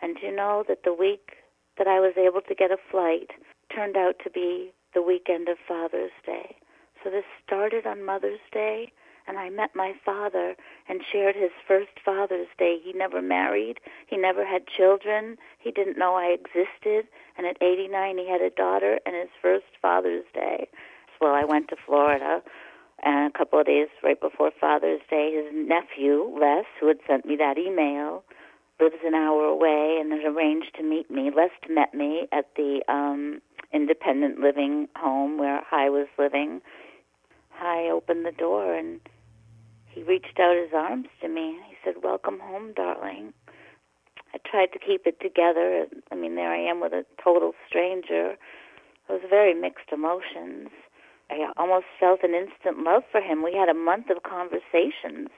[0.00, 1.36] And you know that the week
[1.78, 3.30] that I was able to get a flight
[3.74, 6.56] turned out to be the weekend of Father's Day.
[7.02, 8.92] So this started on Mother's Day,
[9.26, 10.54] and I met my father
[10.88, 12.78] and shared his first Father's Day.
[12.82, 18.18] He never married, he never had children, he didn't know I existed, and at 89
[18.18, 20.68] he had a daughter and his first Father's Day.
[21.20, 22.42] Well, I went to Florida.
[23.04, 27.26] And a couple of days right before Father's Day, his nephew, Les, who had sent
[27.26, 28.24] me that email,
[28.80, 31.30] lives an hour away and had arranged to meet me.
[31.30, 33.40] Les met me at the um
[33.72, 36.60] independent living home where Hy was living.
[37.50, 39.00] Hy opened the door and
[39.86, 41.58] he reached out his arms to me.
[41.68, 43.32] He said, Welcome home, darling.
[44.32, 45.86] I tried to keep it together.
[46.10, 48.32] I mean, there I am with a total stranger.
[48.32, 50.70] It was very mixed emotions.
[51.30, 53.42] I almost felt an instant love for him.
[53.42, 55.28] We had a month of conversations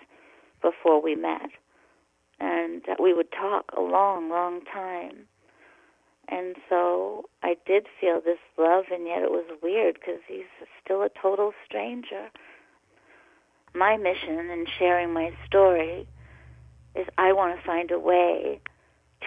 [0.61, 1.51] before we met,
[2.41, 5.27] and uh, we would talk a long, long time.
[6.29, 10.51] And so I did feel this love, and yet it was weird because he's
[10.85, 12.31] still a total stranger.
[13.75, 16.09] My mission in sharing my story
[16.97, 18.61] is I want to find a way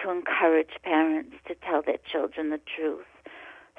[0.02, 3.06] to encourage parents to tell their children the truth.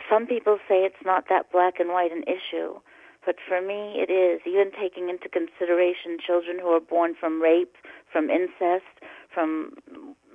[0.09, 2.79] Some people say it's not that black and white an issue,
[3.25, 7.75] but for me it is, even taking into consideration children who are born from rape,
[8.11, 8.89] from incest,
[9.33, 9.73] from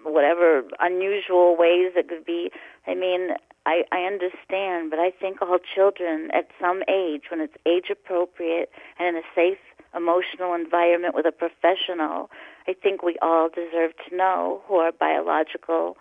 [0.05, 2.51] whatever unusual ways it could be.
[2.87, 3.31] I mean,
[3.67, 8.71] I, I understand, but I think all children at some age, when it's age appropriate
[8.99, 9.59] and in a safe
[9.95, 12.31] emotional environment with a professional,
[12.69, 15.97] I think we all deserve to know who our biological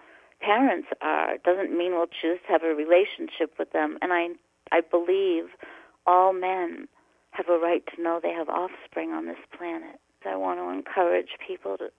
[0.45, 1.37] parents are.
[1.43, 3.97] Doesn't mean we'll choose to have a relationship with them.
[4.01, 4.29] And I
[4.71, 5.45] I believe
[6.05, 6.87] all men
[7.31, 9.99] have a right to know they have offspring on this planet.
[10.27, 11.89] I want to encourage people to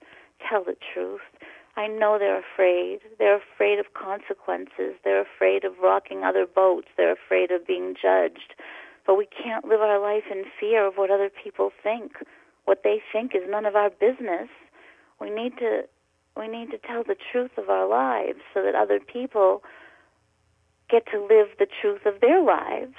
[0.47, 1.21] tell the truth.
[1.77, 2.99] I know they're afraid.
[3.19, 4.95] They're afraid of consequences.
[5.03, 6.87] They're afraid of rocking other boats.
[6.97, 8.55] They're afraid of being judged.
[9.05, 12.13] But we can't live our life in fear of what other people think.
[12.65, 14.49] What they think is none of our business.
[15.21, 15.83] We need to
[16.37, 19.63] we need to tell the truth of our lives so that other people
[20.89, 22.95] get to live the truth of their lives.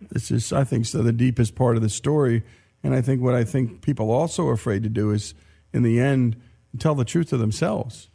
[0.00, 2.42] This is I think so the deepest part of the story
[2.82, 5.34] and I think what I think people also are afraid to do is
[5.72, 6.36] in the end
[6.78, 8.10] tell the truth to themselves.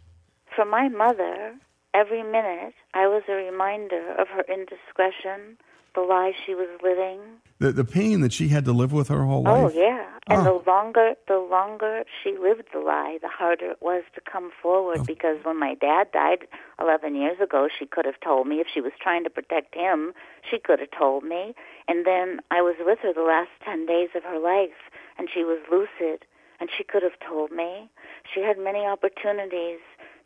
[0.55, 1.55] For my mother,
[1.93, 5.57] every minute I was a reminder of her indiscretion,
[5.93, 7.19] the lie she was living.
[7.59, 9.73] The the pain that she had to live with her whole oh, life.
[9.75, 10.05] Oh yeah.
[10.27, 10.59] And Oh.
[10.59, 14.99] the longer the longer she lived the lie, the harder it was to come forward
[15.01, 15.03] Oh.
[15.03, 16.47] because when my dad died
[16.79, 20.13] 11 years ago, she could have told me if she was trying to protect him,
[20.49, 21.53] she could have told me.
[21.87, 25.43] And then I was with her the last 10 days of her life and she
[25.43, 26.25] was lucid
[26.59, 27.89] and she could have told me.
[28.33, 29.79] She had many opportunities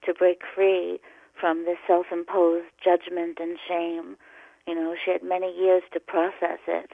[0.06, 1.00] to break free
[1.40, 4.18] from this self-imposed judgment and shame.
[4.68, 6.92] You know, she had many years to process it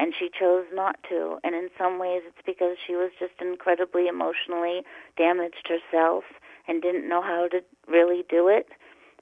[0.00, 1.38] and she chose not to.
[1.44, 4.82] And in some ways, it's because she was just incredibly emotionally
[5.18, 6.24] damaged herself
[6.66, 8.68] and didn't know how to really do it.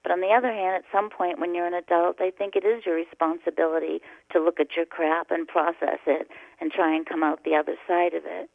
[0.05, 2.65] But on the other hand, at some point when you're an adult, I think it
[2.65, 6.29] is your responsibility to look at your crap and process it
[6.61, 8.49] and try and come out the other side of it.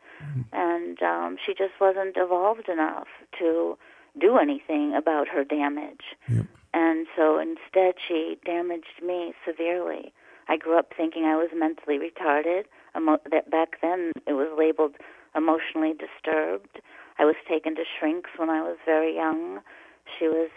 [0.53, 3.07] And um, she just wasn't evolved enough
[3.39, 3.77] to
[4.19, 6.15] do anything about her damage.
[6.29, 6.45] Yep.
[6.73, 10.13] And so instead, she damaged me severely.
[10.47, 12.63] I grew up thinking I was mentally retarded.
[13.31, 14.95] That back then it was labeled
[15.35, 16.81] emotionally disturbed.
[17.17, 19.59] I was taken to shrinks when I was very young.
[20.19, 20.49] She was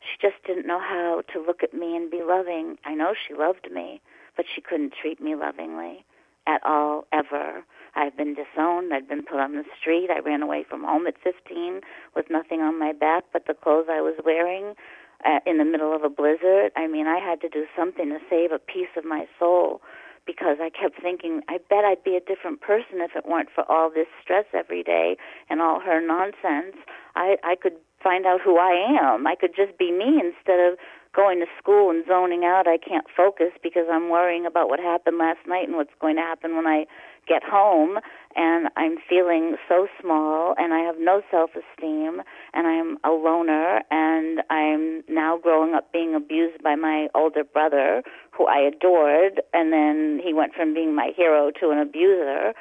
[0.00, 2.78] she just didn't know how to look at me and be loving.
[2.84, 4.00] I know she loved me,
[4.36, 6.04] but she couldn't treat me lovingly
[6.46, 7.62] at all ever.
[7.94, 8.94] I've been disowned.
[8.94, 10.08] I've been put on the street.
[10.10, 11.80] I ran away from home at 15
[12.16, 14.74] with nothing on my back but the clothes I was wearing
[15.24, 16.72] uh, in the middle of a blizzard.
[16.76, 19.80] I mean, I had to do something to save a piece of my soul
[20.26, 23.64] because I kept thinking, I bet I'd be a different person if it weren't for
[23.70, 25.16] all this stress every day
[25.48, 26.76] and all her nonsense.
[27.16, 29.26] I I could find out who I am.
[29.26, 30.78] I could just be me instead of
[31.14, 32.68] going to school and zoning out.
[32.68, 36.22] I can't focus because I'm worrying about what happened last night and what's going to
[36.22, 36.86] happen when I
[37.26, 37.98] get home.
[38.36, 42.22] And I'm feeling so small and I have no self esteem
[42.54, 48.02] and I'm a loner and I'm now growing up being abused by my older brother
[48.30, 49.42] who I adored.
[49.52, 52.54] And then he went from being my hero to an abuser.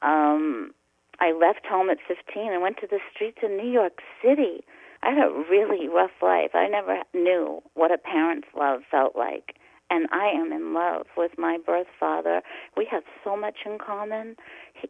[0.00, 0.72] Um,
[1.20, 4.64] I left home at 15 and went to the streets in New York City
[5.02, 6.50] I had a really rough life.
[6.54, 9.54] I never knew what a parent's love felt like.
[9.90, 12.42] And I am in love with my birth father.
[12.76, 14.36] We have so much in common.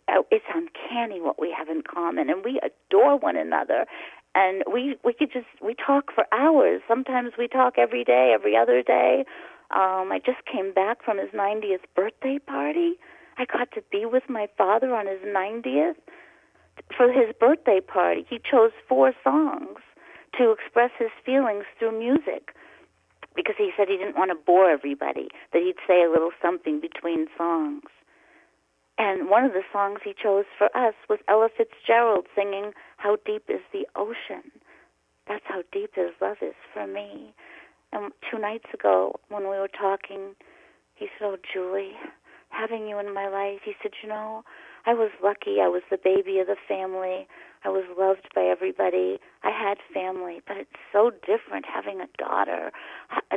[0.09, 3.87] Oh, it's uncanny what we have in common, and we adore one another.
[4.35, 6.83] And we we could just we talk for hours.
[6.87, 9.25] Sometimes we talk every day, every other day.
[9.71, 12.95] Um, I just came back from his 90th birthday party.
[13.39, 15.95] I got to be with my father on his 90th
[16.97, 18.27] for his birthday party.
[18.29, 19.79] He chose four songs
[20.39, 22.55] to express his feelings through music
[23.41, 26.81] because he said he didn't want to bore everybody, that he'd say a little something
[26.81, 27.89] between songs.
[28.99, 33.45] And one of the songs he chose for us was Ella Fitzgerald singing How Deep
[33.49, 34.53] is the Ocean.
[35.27, 37.33] That's how deep his love is for me.
[37.93, 40.35] And two nights ago, when we were talking,
[40.95, 41.93] he said, Oh, Julie,
[42.51, 44.43] having you in my life, he said, You know,
[44.87, 45.61] I was lucky.
[45.63, 47.27] I was the baby of the family.
[47.65, 49.19] I was loved by everybody.
[49.43, 52.73] I had family, but it's so different having a daughter.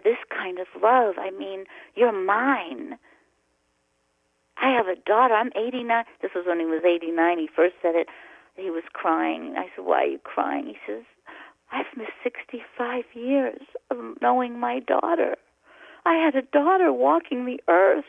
[0.04, 1.16] This kind of love.
[1.18, 1.66] I mean,
[1.96, 2.98] you're mine.
[4.58, 5.34] I have a daughter.
[5.34, 6.06] I'm 89.
[6.22, 7.38] This was when he was 89.
[7.38, 8.08] He first said it.
[8.56, 9.56] He was crying.
[9.58, 10.68] I said, Why are you crying?
[10.68, 11.04] He says,
[11.72, 15.36] I've missed 65 years of knowing my daughter.
[16.06, 18.06] I had a daughter walking the earth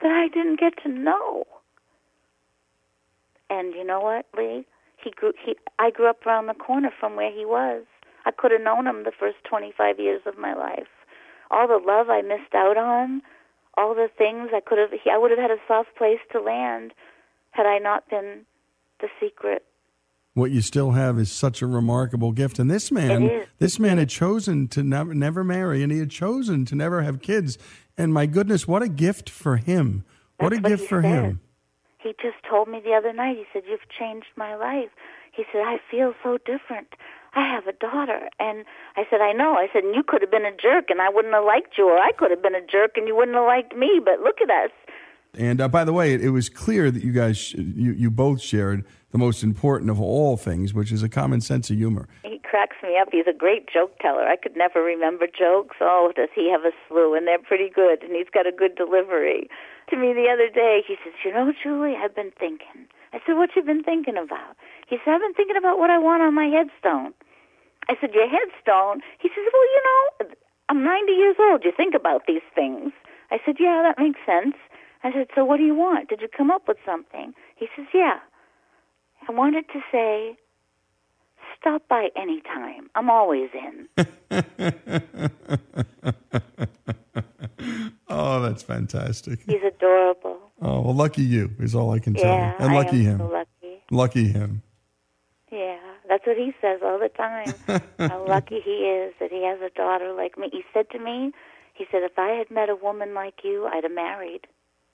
[0.00, 1.44] that I didn't get to know.
[3.50, 4.64] And you know what, Lee?
[5.02, 5.32] He grew.
[5.44, 5.56] He.
[5.78, 7.84] I grew up around the corner from where he was.
[8.26, 10.88] I could have known him the first 25 years of my life.
[11.50, 13.22] All the love I missed out on,
[13.76, 14.90] all the things I could have.
[14.90, 16.92] He, I would have had a soft place to land
[17.52, 18.44] had I not been
[19.00, 19.64] the secret.
[20.34, 24.08] What you still have is such a remarkable gift, and this man, this man had
[24.08, 27.58] chosen to never, never marry, and he had chosen to never have kids.
[27.96, 30.04] And my goodness, what a gift for him!
[30.36, 31.10] What That's a gift for said.
[31.10, 31.40] him!
[31.98, 34.90] He just told me the other night, he said, You've changed my life.
[35.32, 36.94] He said, I feel so different.
[37.34, 38.28] I have a daughter.
[38.40, 38.64] And
[38.96, 39.54] I said, I know.
[39.54, 41.88] I said, and you could have been a jerk and I wouldn't have liked you,
[41.88, 44.40] or I could have been a jerk and you wouldn't have liked me, but look
[44.42, 44.70] at us.
[45.34, 48.40] And uh, by the way, it, it, was clear that you guys, you, you both
[48.40, 52.08] shared the most important of all things, which is a common sense of humor.
[52.24, 53.08] He cracks me up.
[53.12, 54.22] He's a great joke teller.
[54.26, 55.76] I could never remember jokes.
[55.80, 57.14] Oh, does he have a slew?
[57.14, 59.48] And they're pretty good, and he's got a good delivery
[59.90, 60.82] to me the other day.
[60.86, 64.56] He says, "You know, Julie, I've been thinking." I said, "What you been thinking about?"
[64.86, 67.14] He said, "I've been thinking about what I want on my headstone."
[67.88, 70.28] I said, "Your headstone?" He says, "Well, you know,
[70.68, 71.64] I'm 90 years old.
[71.64, 72.92] You think about these things."
[73.30, 74.56] I said, "Yeah, that makes sense."
[75.04, 76.08] I said, "So what do you want?
[76.08, 78.20] Did you come up with something?" He says, "Yeah."
[79.28, 80.36] I wanted to say,
[81.58, 82.90] "Stop by anytime.
[82.94, 83.88] I'm always in."
[88.58, 89.40] That's fantastic.
[89.46, 90.38] He's adorable.
[90.60, 92.64] Oh, well, lucky you is all I can tell yeah, you.
[92.64, 93.18] And lucky him.
[93.18, 93.82] So lucky.
[93.92, 94.62] Lucky him.
[95.52, 95.78] Yeah,
[96.08, 97.54] that's what he says all the time.
[98.10, 100.48] How lucky he is that he has a daughter like me.
[100.50, 101.30] He said to me,
[101.74, 104.48] he said, if I had met a woman like you, I'd have married.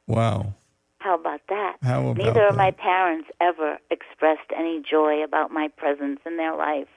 [0.07, 0.53] Wow.
[0.99, 1.77] How about that?
[1.83, 2.51] How about Neither that?
[2.51, 6.89] of my parents ever expressed any joy about my presence in their life.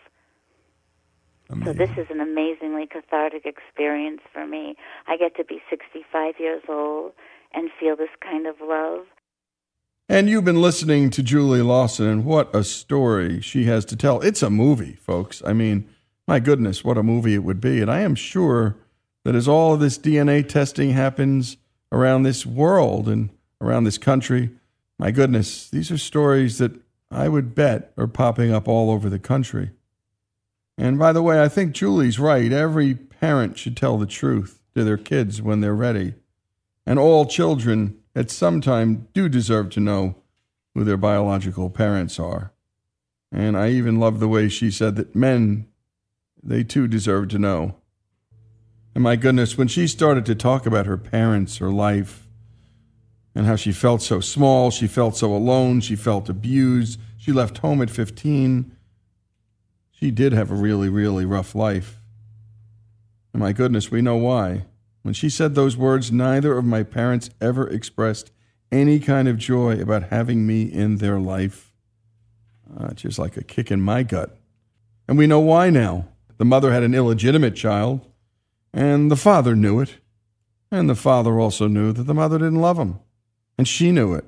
[1.50, 1.74] Amazing.
[1.74, 4.76] So this is an amazingly cathartic experience for me.
[5.08, 7.14] I get to be 65 years old
[7.54, 9.06] and feel this kind of love.
[10.10, 14.22] And you've been listening to Julie Lawson, and what a story she has to tell.
[14.22, 15.42] It's a movie, folks.
[15.46, 15.90] I mean,
[16.28, 17.82] my goodness, what a movie it would be.
[17.82, 18.78] And I am sure
[19.26, 21.58] that as all of this DNA testing happens
[21.92, 23.30] around this world and
[23.60, 24.52] around this country,
[24.98, 26.72] my goodness, these are stories that
[27.12, 29.72] I would bet are popping up all over the country.
[30.78, 32.52] And by the way, I think Julie's right.
[32.52, 36.14] Every parent should tell the truth to their kids when they're ready.
[36.86, 40.16] And all children at some time do deserve to know
[40.74, 42.54] who their biological parents are.
[43.32, 45.68] And I even love the way she said that men,
[46.42, 47.76] they too deserve to know.
[48.94, 52.28] And my goodness, when she started to talk about her parents, her life,
[53.36, 57.60] and how she felt so small, she felt so alone, she felt abused, she left
[57.60, 58.77] home at 15
[60.00, 62.00] she did have a really, really rough life.
[63.34, 64.66] And my goodness, we know why.
[65.02, 68.32] When she said those words, neither of my parents ever expressed
[68.72, 71.74] any kind of joy about having me in their life.
[72.78, 74.38] Uh, just like a kick in my gut.
[75.08, 76.10] And we know why now.
[76.38, 78.06] The mother had an illegitimate child,
[78.72, 79.96] and the father knew it.
[80.70, 83.00] And the father also knew that the mother didn't love him.
[83.58, 84.26] And she knew it.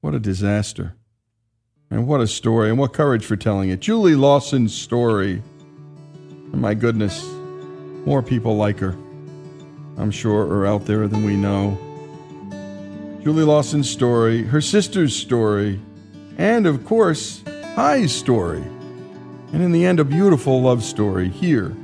[0.00, 0.96] What a disaster.
[1.92, 3.80] And what a story, and what courage for telling it.
[3.80, 5.42] Julie Lawson's story.
[6.50, 7.22] And my goodness,
[8.06, 8.96] more people like her,
[9.98, 11.78] I'm sure, are out there than we know.
[13.22, 15.82] Julie Lawson's story, her sister's story,
[16.38, 17.42] and of course,
[17.76, 18.62] Hi's story.
[19.52, 21.76] And in the end, a beautiful love story here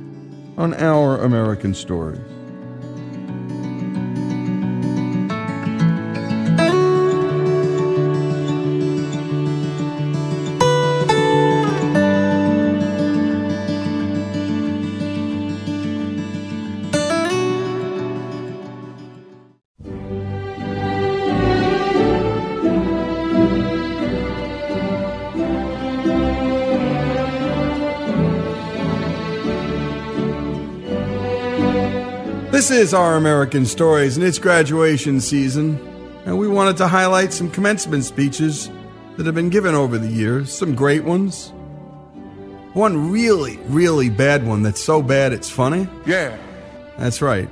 [0.57, 2.28] on Our American Stories.
[32.69, 35.79] This is Our American Stories, and it's graduation season,
[36.27, 38.69] and we wanted to highlight some commencement speeches
[39.17, 41.51] that have been given over the years, some great ones.
[42.73, 45.87] One really, really bad one that's so bad it's funny.
[46.05, 46.37] Yeah.
[46.99, 47.49] That's right.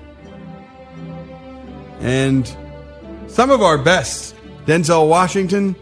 [2.00, 2.48] And
[3.26, 4.36] some of our best
[4.68, 5.76] Denzel Washington,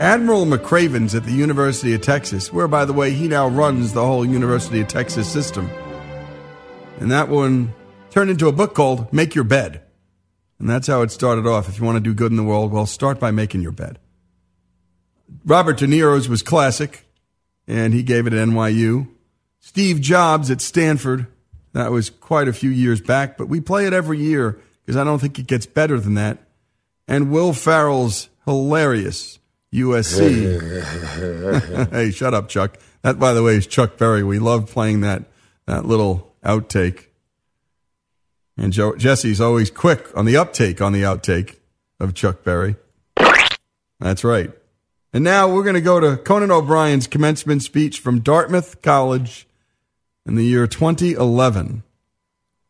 [0.00, 4.02] Admiral McRaven's at the University of Texas, where, by the way, he now runs the
[4.02, 5.70] whole University of Texas system.
[6.98, 7.74] And that one
[8.10, 9.82] turned into a book called Make Your Bed.
[10.58, 11.68] And that's how it started off.
[11.68, 13.98] If you want to do good in the world, well, start by making your bed.
[15.44, 17.04] Robert De Niro's was classic,
[17.66, 19.08] and he gave it at NYU.
[19.60, 21.26] Steve Jobs at Stanford,
[21.72, 25.04] that was quite a few years back, but we play it every year because I
[25.04, 26.38] don't think it gets better than that.
[27.06, 29.38] And Will Ferrell's hilarious
[29.72, 31.90] USC.
[31.92, 32.78] hey, shut up, Chuck.
[33.02, 34.22] That, by the way, is Chuck Berry.
[34.22, 35.24] We love playing that,
[35.66, 37.06] that little outtake.
[38.56, 41.56] And Jesse's always quick on the uptake on the outtake
[42.00, 42.76] of Chuck Berry.
[44.00, 44.50] That's right.
[45.12, 49.46] And now we're going to go to Conan O'Brien's commencement speech from Dartmouth College
[50.26, 51.82] in the year 2011.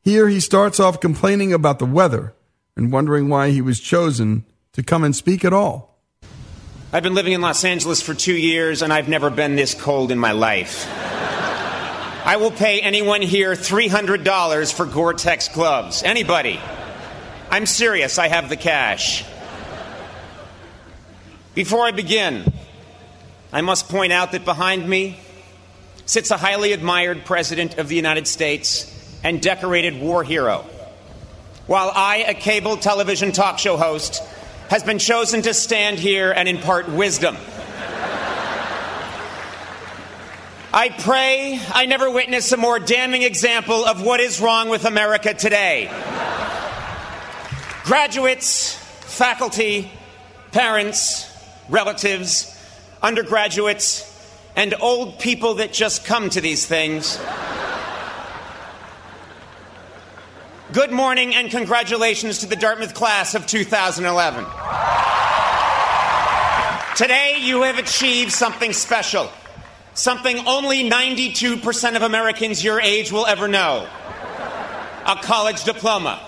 [0.03, 2.35] Here he starts off complaining about the weather
[2.77, 5.99] and wondering why he was chosen to come and speak at all.
[6.93, 10.13] I've been living in Los Angeles for two years and I've never been this cold
[10.13, 10.87] in my life.
[12.27, 16.03] I will pay anyone here $300 for Gore Tex gloves.
[16.03, 16.59] Anybody.
[17.53, 19.25] I'm serious, I have the cash.
[21.55, 22.53] Before I begin,
[23.53, 25.21] I must point out that behind me
[26.05, 30.67] sits a highly admired President of the United States and decorated war hero.
[31.69, 34.21] While I, a cable television talk show host,
[34.69, 37.37] has been chosen to stand here and impart wisdom.
[40.77, 45.33] I pray I never witness a more damning example of what is wrong with America
[45.33, 45.87] today.
[47.85, 49.91] Graduates, faculty,
[50.53, 51.35] parents,
[51.71, 52.55] relatives,
[53.03, 54.05] undergraduates,
[54.55, 57.19] and old people that just come to these things.
[60.75, 64.45] Good morning and congratulations to the Dartmouth class of 2011.
[66.97, 69.33] Today you have achieved something special
[69.97, 73.89] something only 92% of Americans your age will ever know
[75.07, 76.21] a college diploma.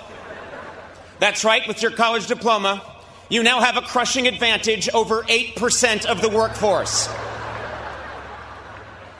[1.18, 2.82] That's right, with your college diploma,
[3.28, 7.08] you now have a crushing advantage over 8% of the workforce.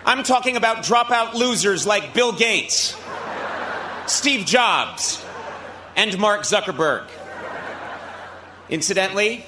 [0.06, 2.96] I'm talking about dropout losers like Bill Gates,
[4.06, 5.22] Steve Jobs,
[5.96, 7.06] and Mark Zuckerberg.
[8.70, 9.44] Incidentally,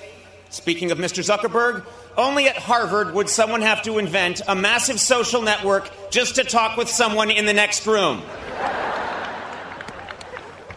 [0.51, 1.25] speaking of Mr.
[1.25, 1.87] Zuckerberg,
[2.21, 6.77] only at Harvard would someone have to invent a massive social network just to talk
[6.77, 8.23] with someone in the next room.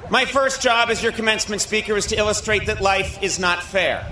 [0.10, 4.06] My first job as your commencement speaker is to illustrate that life is not fair.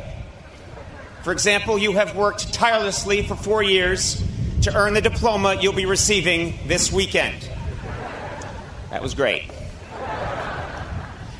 [1.23, 4.23] For example, you have worked tirelessly for four years
[4.63, 7.49] to earn the diploma you'll be receiving this weekend.
[8.89, 9.49] That was great.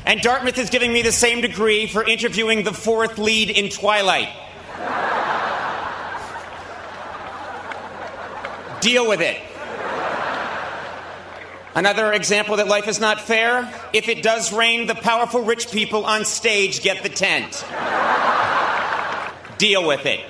[0.06, 4.28] And Dartmouth is giving me the same degree for interviewing the fourth lead in Twilight.
[8.82, 9.40] Deal with it.
[11.74, 16.04] Another example that life is not fair if it does rain, the powerful rich people
[16.04, 17.64] on stage get the tent.
[19.56, 20.20] Deal with it.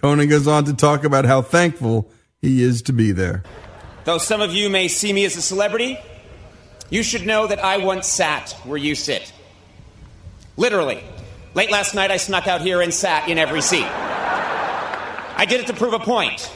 [0.00, 3.42] Conan goes on to talk about how thankful he is to be there.
[4.04, 5.98] Though some of you may see me as a celebrity,
[6.90, 9.32] you should know that I once sat where you sit.
[10.58, 11.02] Literally.
[11.54, 13.86] Late last night, I snuck out here and sat in every seat.
[13.86, 16.50] I did it to prove a point.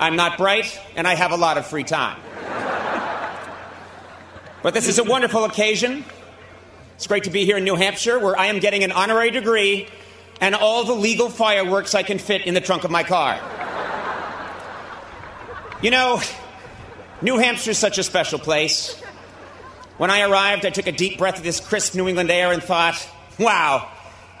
[0.00, 2.18] I'm not bright, and I have a lot of free time.
[4.62, 6.06] But this is a wonderful occasion.
[6.96, 9.88] It's great to be here in New Hampshire, where I am getting an honorary degree
[10.40, 13.38] and all the legal fireworks I can fit in the trunk of my car.
[15.82, 16.22] You know,
[17.20, 18.98] New Hampshire is such a special place.
[19.98, 22.62] When I arrived, I took a deep breath of this crisp New England air and
[22.62, 23.06] thought,
[23.38, 23.90] wow,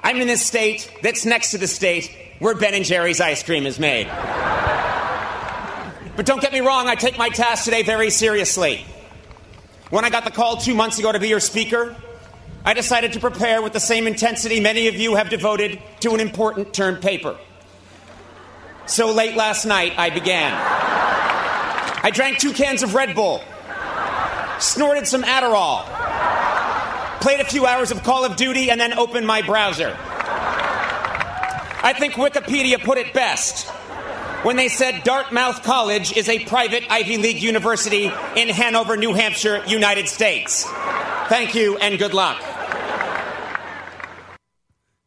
[0.02, 3.66] I'm in this state that's next to the state where Ben and Jerry's ice cream
[3.66, 4.06] is made.
[6.16, 8.84] But don't get me wrong, I take my task today very seriously.
[9.90, 11.96] When I got the call two months ago to be your speaker,
[12.64, 16.20] I decided to prepare with the same intensity many of you have devoted to an
[16.20, 17.38] important term paper.
[18.86, 20.52] So late last night, I began.
[22.02, 23.42] I drank two cans of Red Bull,
[24.58, 25.84] snorted some Adderall,
[27.20, 29.96] played a few hours of Call of Duty, and then opened my browser.
[31.82, 33.70] I think Wikipedia put it best
[34.42, 39.62] when they said Dartmouth College is a private Ivy League university in Hanover, New Hampshire,
[39.66, 40.64] United States.
[41.28, 42.42] Thank you and good luck.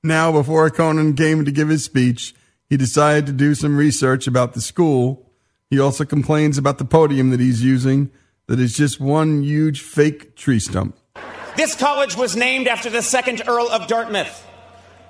[0.03, 2.35] Now, before Conan came to give his speech,
[2.69, 5.31] he decided to do some research about the school.
[5.69, 8.11] He also complains about the podium that he's using,
[8.47, 10.97] that is just one huge fake tree stump.
[11.55, 14.45] This college was named after the second Earl of Dartmouth,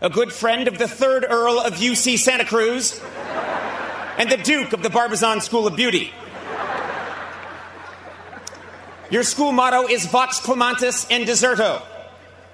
[0.01, 3.01] a good friend of the third Earl of UC Santa Cruz,
[4.17, 6.13] and the Duke of the Barbizon School of Beauty.
[9.09, 11.81] Your school motto is Vox Clamantis in Deserto,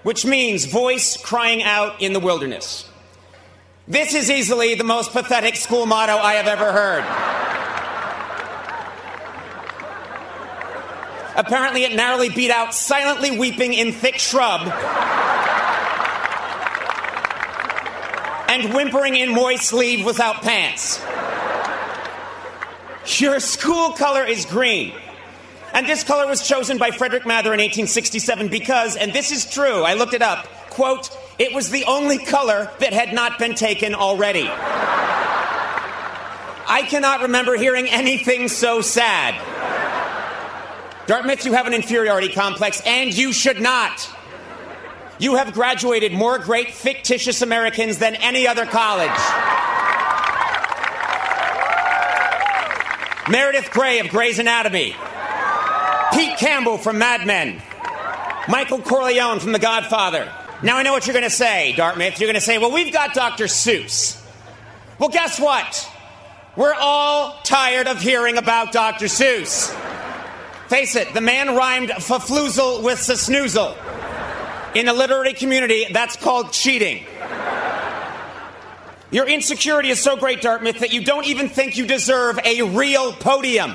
[0.03, 2.89] which means voice crying out in the wilderness.
[3.87, 7.05] This is easily the most pathetic school motto I have ever heard.
[11.35, 14.67] Apparently, it narrowly beat out silently weeping in thick shrub
[18.49, 20.99] and whimpering in moist sleeve without pants.
[23.05, 24.93] Your school color is green.
[25.73, 29.83] And this color was chosen by Frederick Mather in 1867 because, and this is true,
[29.83, 33.93] I looked it up, quote, it was the only color that had not been taken
[33.95, 34.49] already.
[36.71, 39.35] I cannot remember hearing anything so sad.
[41.07, 44.07] Dartmouth, you have an inferiority complex, and you should not.
[45.17, 49.09] You have graduated more great fictitious Americans than any other college.
[53.29, 54.95] Meredith Grey of Grey's Anatomy,
[56.13, 57.61] Pete Campbell from Mad Men,
[58.47, 60.33] Michael Corleone from The Godfather.
[60.63, 62.19] Now I know what you're going to say, Dartmouth.
[62.19, 63.45] You're going to say, well, we've got Dr.
[63.45, 64.19] Seuss.
[64.97, 65.87] Well, guess what?
[66.55, 69.05] We're all tired of hearing about Dr.
[69.05, 69.69] Seuss.
[70.67, 73.77] Face it, the man rhymed fafloozle with snoozle.
[74.75, 77.05] In the literary community, that's called cheating.
[79.11, 83.11] Your insecurity is so great, Dartmouth, that you don't even think you deserve a real
[83.13, 83.73] podium.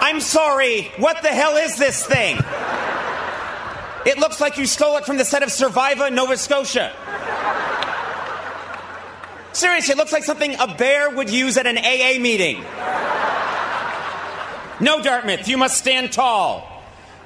[0.00, 2.38] I'm sorry, what the hell is this thing?
[4.04, 6.92] It looks like you stole it from the set of Survivor, Nova Scotia.
[9.52, 12.64] Seriously, it looks like something a bear would use at an AA meeting.
[14.80, 16.68] No, Dartmouth, you must stand tall.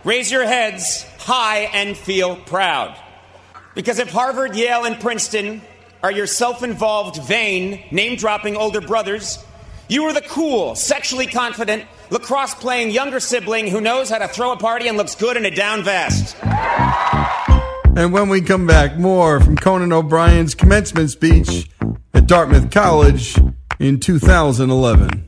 [0.05, 2.95] Raise your heads high and feel proud.
[3.75, 5.63] Because if Harvard, Yale, and Princeton
[6.03, 9.45] are your self involved, vain, name dropping older brothers,
[9.89, 14.53] you are the cool, sexually confident, lacrosse playing younger sibling who knows how to throw
[14.53, 16.37] a party and looks good in a down vest.
[17.97, 21.71] And when we come back, more from Conan O'Brien's commencement speech
[22.13, 23.39] at Dartmouth College
[23.79, 25.26] in 2011.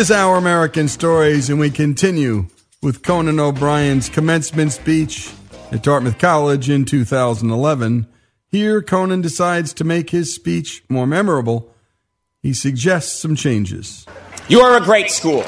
[0.00, 2.46] Is Our American Stories, and we continue
[2.80, 5.30] with Conan O'Brien's commencement speech
[5.70, 8.06] at Dartmouth College in 2011.
[8.46, 11.74] Here, Conan decides to make his speech more memorable.
[12.40, 14.06] He suggests some changes.
[14.48, 15.44] You are a great school,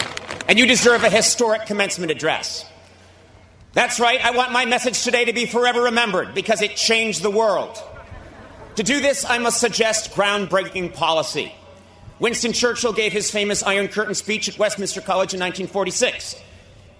[0.46, 2.66] and you deserve a historic commencement address.
[3.72, 7.30] That's right, I want my message today to be forever remembered because it changed the
[7.30, 7.82] world.
[8.76, 11.54] To do this, I must suggest groundbreaking policy.
[12.22, 16.36] Winston Churchill gave his famous Iron Curtain speech at Westminster College in 1946.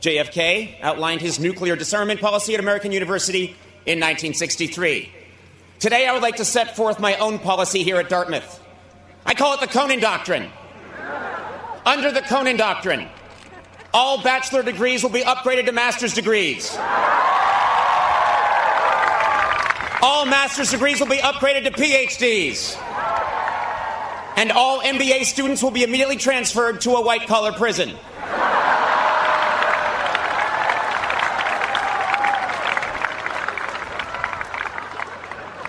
[0.00, 3.54] JFK outlined his nuclear disarmament policy at American University
[3.86, 5.12] in 1963.
[5.78, 8.60] Today, I would like to set forth my own policy here at Dartmouth.
[9.24, 10.50] I call it the Conan Doctrine.
[11.86, 13.06] Under the Conan Doctrine,
[13.94, 16.76] all bachelor degrees will be upgraded to master's degrees.
[20.02, 22.76] All master's degrees will be upgraded to PhDs.
[24.36, 27.96] And all MBA students will be immediately transferred to a white collar prison.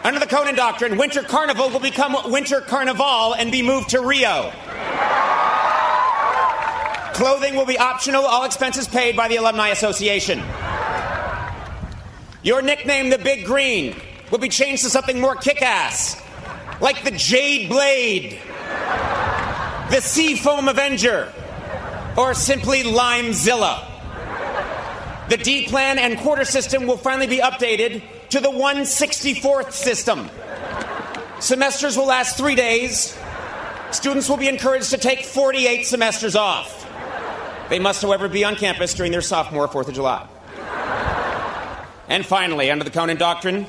[0.03, 4.51] Under the Conan Doctrine, Winter Carnival will become Winter Carnival and be moved to Rio.
[7.13, 10.43] Clothing will be optional, all expenses paid by the Alumni Association.
[12.43, 13.95] Your nickname, the Big Green,
[14.29, 16.21] will be changed to something more kick ass,
[16.81, 18.41] like the Jade Blade,
[19.93, 21.31] the Seafoam Avenger,
[22.17, 23.87] or simply Limezilla.
[25.29, 30.31] The D plan and quarter system will finally be updated to the 164th system.
[31.39, 33.15] Semesters will last three days.
[33.91, 36.89] Students will be encouraged to take 48 semesters off.
[37.69, 40.27] They must, however, be on campus during their sophomore 4th of July.
[42.09, 43.67] And finally, under the Conan Doctrine,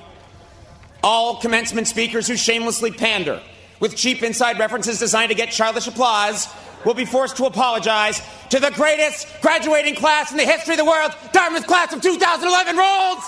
[1.03, 3.43] all commencement speakers who shamelessly pander
[3.85, 6.49] with cheap inside references designed to get childish applause
[6.87, 8.19] will be forced to apologize
[8.49, 12.79] to the greatest graduating class in the history of the world, Dartmouth class of 2011
[12.79, 13.25] rolls!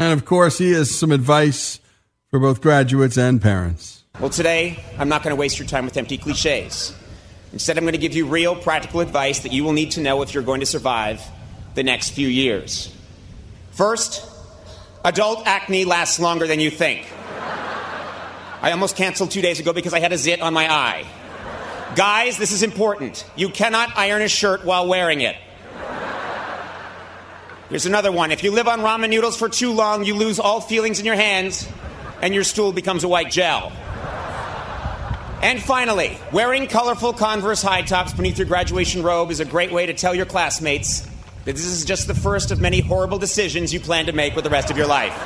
[0.00, 1.78] And of course, he has some advice
[2.28, 4.02] for both graduates and parents.
[4.18, 6.92] Well, today, I'm not going to waste your time with empty cliches.
[7.52, 10.22] Instead, I'm going to give you real practical advice that you will need to know
[10.22, 11.22] if you're going to survive
[11.76, 12.92] the next few years.
[13.70, 14.28] First,
[15.04, 17.06] adult acne lasts longer than you think.
[18.62, 21.06] I almost canceled two days ago because I had a zit on my eye.
[21.96, 23.24] Guys, this is important.
[23.34, 25.36] You cannot iron a shirt while wearing it.
[27.68, 28.32] Here's another one.
[28.32, 31.14] If you live on ramen noodles for too long, you lose all feelings in your
[31.14, 31.68] hands
[32.20, 33.72] and your stool becomes a white gel.
[35.42, 39.86] And finally, wearing colorful Converse high tops beneath your graduation robe is a great way
[39.86, 41.00] to tell your classmates
[41.44, 44.44] that this is just the first of many horrible decisions you plan to make with
[44.44, 45.16] the rest of your life.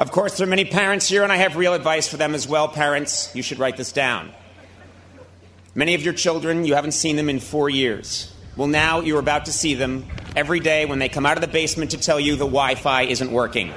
[0.00, 2.48] Of course, there are many parents here, and I have real advice for them as
[2.48, 2.68] well.
[2.68, 4.32] Parents, you should write this down.
[5.74, 8.32] Many of your children, you haven't seen them in four years.
[8.56, 11.48] Well, now you're about to see them every day when they come out of the
[11.48, 13.74] basement to tell you the Wi Fi isn't working.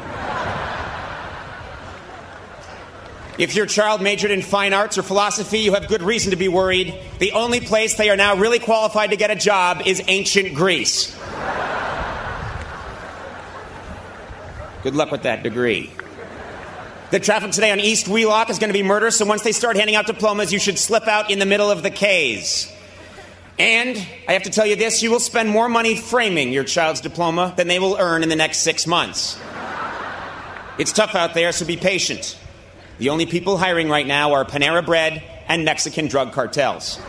[3.38, 6.48] If your child majored in fine arts or philosophy, you have good reason to be
[6.48, 6.98] worried.
[7.20, 11.14] The only place they are now really qualified to get a job is ancient Greece.
[14.84, 15.92] Good luck with that degree.
[17.14, 19.76] The traffic today on East Wheelock is going to be murder, so once they start
[19.76, 22.74] handing out diplomas, you should slip out in the middle of the K's.
[23.60, 23.96] And
[24.28, 27.54] I have to tell you this you will spend more money framing your child's diploma
[27.56, 29.40] than they will earn in the next six months.
[30.80, 32.36] It's tough out there, so be patient.
[32.98, 37.00] The only people hiring right now are Panera Bread and Mexican drug cartels.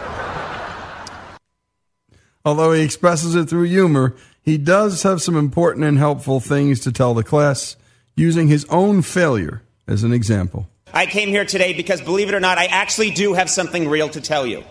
[2.45, 6.93] Although he expresses it through humor, he does have some important and helpful things to
[6.93, 7.77] tell the class,
[8.17, 10.69] using his own failure as an example.
[10.93, 14.09] I came here today because, believe it or not, I actually do have something real
[14.11, 14.65] to tell you.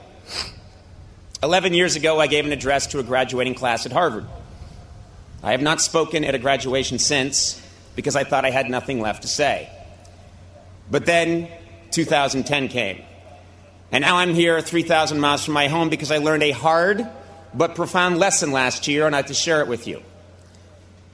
[1.42, 4.26] Eleven years ago, I gave an address to a graduating class at Harvard.
[5.44, 7.62] I have not spoken at a graduation since
[7.96, 9.70] because I thought I had nothing left to say.
[10.90, 11.50] But then
[11.92, 13.02] 2010 came.
[13.92, 17.08] And now I'm here 3,000 miles from my home because I learned a hard
[17.54, 20.02] but profound lesson last year, and I have to share it with you.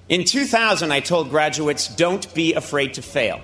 [0.07, 3.41] In 2000, I told graduates, don't be afraid to fail.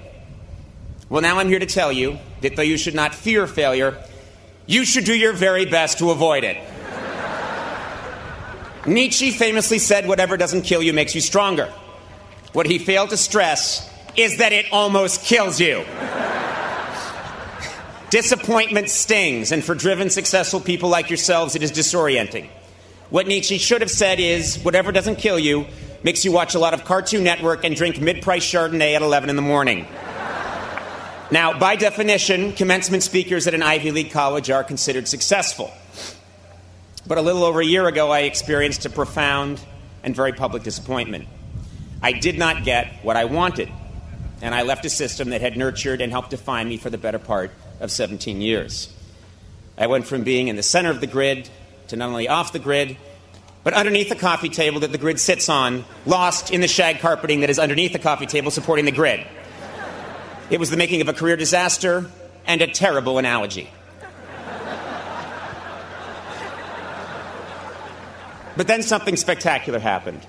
[1.08, 4.04] Well, now I'm here to tell you that though you should not fear failure,
[4.66, 6.58] you should do your very best to avoid it.
[8.88, 11.72] Nietzsche famously said, Whatever doesn't kill you makes you stronger.
[12.54, 15.86] What he failed to stress is that it almost kills you.
[18.10, 22.48] Disappointment stings, and for driven, successful people like yourselves, it is disorienting.
[23.10, 25.66] What Nietzsche should have said is whatever doesn't kill you
[26.04, 29.30] makes you watch a lot of Cartoon Network and drink mid price Chardonnay at 11
[29.30, 29.86] in the morning.
[31.32, 35.74] Now, by definition, commencement speakers at an Ivy League college are considered successful.
[37.08, 39.60] But a little over a year ago, I experienced a profound
[40.04, 41.28] and very public disappointment.
[42.02, 43.72] I did not get what I wanted,
[44.44, 47.18] and I left a system that had nurtured and helped define me for the better
[47.18, 47.50] part
[47.80, 48.94] of 17 years.
[49.80, 51.50] I went from being in the center of the grid
[51.88, 52.98] to not only off the grid,
[53.64, 57.40] but underneath the coffee table that the grid sits on, lost in the shag carpeting
[57.40, 59.26] that is underneath the coffee table supporting the grid.
[60.50, 62.10] It was the making of a career disaster
[62.46, 63.70] and a terrible analogy.
[68.58, 70.26] But then something spectacular happened.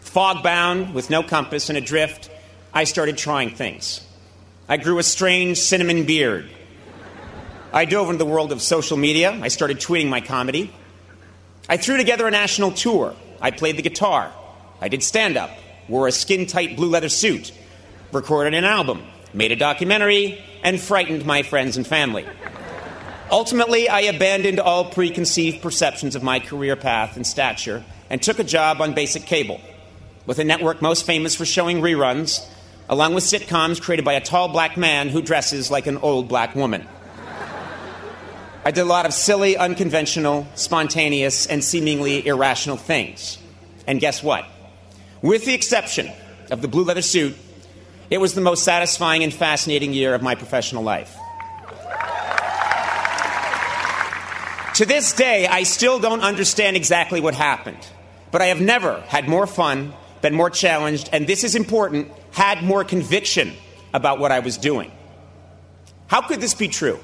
[0.00, 2.30] Fog bound, with no compass and adrift,
[2.72, 4.00] I started trying things.
[4.68, 6.48] I grew a strange cinnamon beard.
[7.72, 9.30] I dove into the world of social media.
[9.30, 10.72] I started tweeting my comedy.
[11.68, 13.14] I threw together a national tour.
[13.40, 14.32] I played the guitar.
[14.80, 15.50] I did stand up,
[15.88, 17.52] wore a skin tight blue leather suit,
[18.14, 19.02] recorded an album,
[19.32, 22.24] made a documentary, and frightened my friends and family.
[23.30, 28.44] Ultimately, I abandoned all preconceived perceptions of my career path and stature and took a
[28.44, 29.60] job on basic cable,
[30.26, 32.46] with a network most famous for showing reruns,
[32.88, 36.54] along with sitcoms created by a tall black man who dresses like an old black
[36.54, 36.86] woman.
[38.66, 43.36] I did a lot of silly, unconventional, spontaneous, and seemingly irrational things.
[43.86, 44.46] And guess what?
[45.20, 46.10] With the exception
[46.50, 47.36] of the blue leather suit,
[48.10, 51.16] it was the most satisfying and fascinating year of my professional life.
[54.74, 57.78] To this day, I still don't understand exactly what happened,
[58.32, 62.62] but I have never had more fun, been more challenged, and this is important, had
[62.64, 63.52] more conviction
[63.92, 64.90] about what I was doing.
[66.08, 66.98] How could this be true?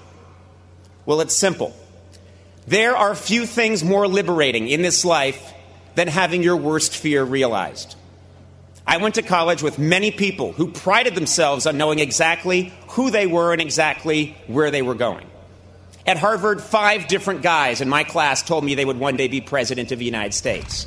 [1.06, 1.76] Well, it's simple.
[2.66, 5.54] There are few things more liberating in this life
[5.94, 7.94] than having your worst fear realized.
[8.86, 13.26] I went to college with many people who prided themselves on knowing exactly who they
[13.26, 15.26] were and exactly where they were going.
[16.06, 19.40] At Harvard, five different guys in my class told me they would one day be
[19.40, 20.86] president of the United States.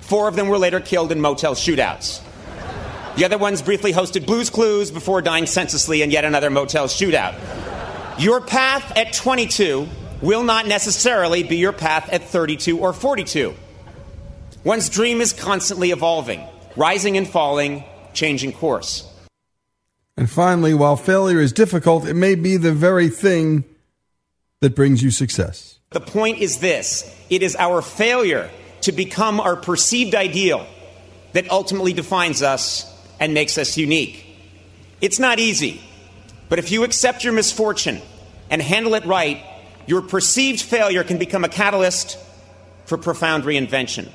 [0.00, 2.22] Four of them were later killed in motel shootouts.
[3.16, 7.34] The other ones briefly hosted Blues Clues before dying senselessly in yet another motel shootout.
[8.18, 9.88] Your path at 22
[10.22, 13.54] will not necessarily be your path at 32 or 42.
[14.64, 16.42] One's dream is constantly evolving,
[16.76, 19.12] rising and falling, changing course.
[20.16, 23.64] And finally, while failure is difficult, it may be the very thing
[24.60, 25.78] that brings you success.
[25.90, 28.50] The point is this it is our failure
[28.82, 30.66] to become our perceived ideal
[31.32, 34.24] that ultimately defines us and makes us unique.
[35.00, 35.80] It's not easy,
[36.48, 38.00] but if you accept your misfortune
[38.48, 39.44] and handle it right,
[39.86, 42.18] your perceived failure can become a catalyst
[42.86, 44.10] for profound reinvention.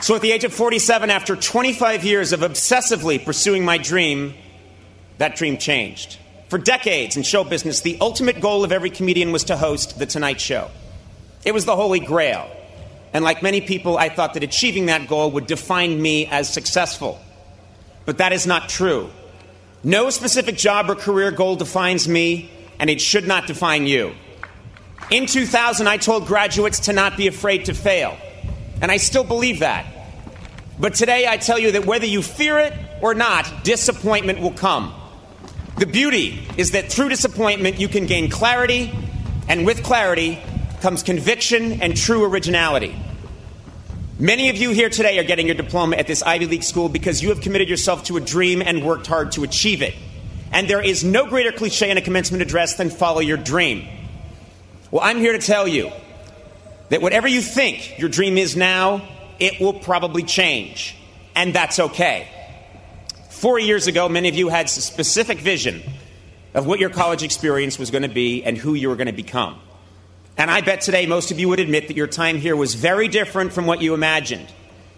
[0.00, 4.34] So, at the age of 47, after 25 years of obsessively pursuing my dream,
[5.18, 6.18] that dream changed.
[6.48, 10.06] For decades in show business, the ultimate goal of every comedian was to host The
[10.06, 10.70] Tonight Show.
[11.44, 12.50] It was the holy grail.
[13.12, 17.20] And like many people, I thought that achieving that goal would define me as successful.
[18.04, 19.10] But that is not true.
[19.82, 24.14] No specific job or career goal defines me, and it should not define you.
[25.10, 28.16] In 2000, I told graduates to not be afraid to fail,
[28.80, 29.86] and I still believe that.
[30.78, 34.92] But today, I tell you that whether you fear it or not, disappointment will come.
[35.78, 38.92] The beauty is that through disappointment, you can gain clarity,
[39.48, 40.40] and with clarity
[40.80, 42.94] comes conviction and true originality.
[44.18, 47.22] Many of you here today are getting your diploma at this Ivy League school because
[47.22, 49.94] you have committed yourself to a dream and worked hard to achieve it.
[50.52, 53.88] And there is no greater cliche in a commencement address than follow your dream.
[54.92, 55.90] Well, I'm here to tell you
[56.88, 59.08] that whatever you think your dream is now,
[59.38, 60.96] it will probably change.
[61.34, 62.28] And that's okay.
[63.30, 65.82] Four years ago, many of you had a specific vision
[66.54, 69.12] of what your college experience was going to be and who you were going to
[69.12, 69.58] become.
[70.36, 73.08] And I bet today most of you would admit that your time here was very
[73.08, 74.46] different from what you imagined.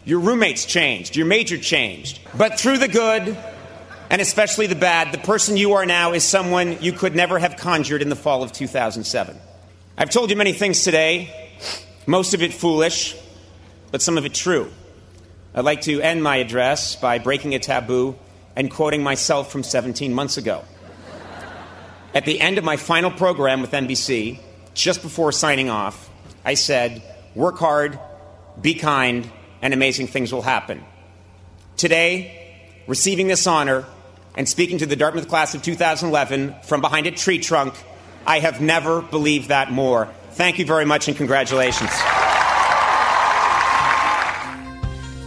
[0.05, 2.20] Your roommates changed, your major changed.
[2.37, 3.37] But through the good,
[4.09, 7.57] and especially the bad, the person you are now is someone you could never have
[7.57, 9.37] conjured in the fall of 2007.
[9.99, 11.45] I've told you many things today,
[12.07, 13.16] most of it foolish,
[13.90, 14.70] but some of it true.
[15.54, 18.16] I'd like to end my address by breaking a taboo
[18.54, 20.64] and quoting myself from 17 months ago.
[22.14, 24.40] At the end of my final program with NBC,
[24.74, 26.11] just before signing off,
[26.44, 27.02] I said,
[27.34, 27.98] Work hard,
[28.61, 29.30] be kind,
[29.61, 30.82] and amazing things will happen.
[31.76, 33.84] Today, receiving this honor
[34.36, 37.74] and speaking to the Dartmouth class of 2011 from behind a tree trunk,
[38.26, 40.09] I have never believed that more.
[40.37, 41.91] Thank you very much and congratulations.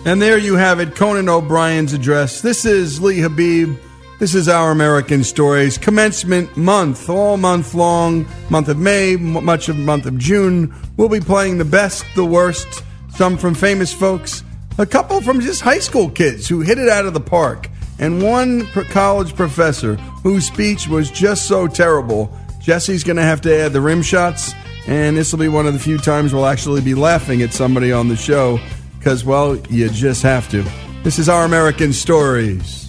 [0.06, 2.42] And there you have it, Conan O'Brien's address.
[2.42, 3.76] This is Lee Habeeb.
[4.20, 5.80] This is Our American Stories.
[5.80, 10.72] Commencement month, all month long, month of May, much of month of June.
[10.96, 12.84] We'll be playing the best, the worst,
[13.16, 14.44] some from famous folks,
[14.78, 18.22] a couple from just high school kids who hit it out of the park, and
[18.22, 22.32] one college professor whose speech was just so terrible.
[22.62, 24.54] Jesse's going to have to add the rim shots,
[24.90, 27.92] and this will be one of the few times we'll actually be laughing at somebody
[27.92, 28.60] on the show
[28.98, 30.66] because, well, you just have to.
[31.04, 32.89] This is Our American Stories.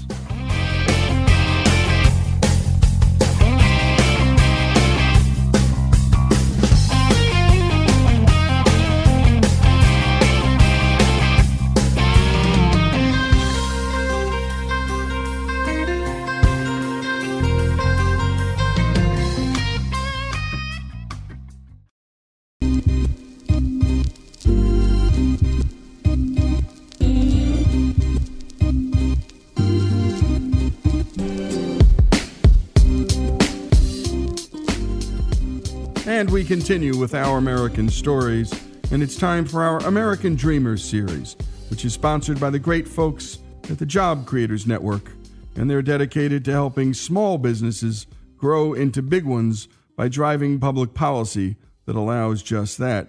[36.50, 38.52] Continue with Our American Stories,
[38.90, 41.36] and it's time for our American Dreamers series,
[41.68, 43.38] which is sponsored by the great folks
[43.70, 45.12] at the Job Creators Network.
[45.54, 51.54] And they're dedicated to helping small businesses grow into big ones by driving public policy
[51.86, 53.06] that allows just that.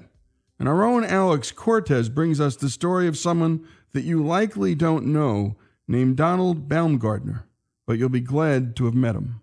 [0.59, 5.07] And our own Alex Cortez brings us the story of someone that you likely don't
[5.07, 5.55] know
[5.87, 7.47] named Donald Baumgartner,
[7.87, 9.41] but you'll be glad to have met him.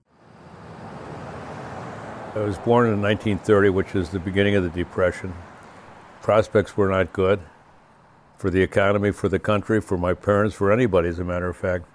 [2.38, 5.34] I was born in 1930, which is the beginning of the Depression.
[6.22, 7.40] Prospects were not good
[8.36, 11.56] for the economy, for the country, for my parents, for anybody, as a matter of
[11.56, 11.86] fact.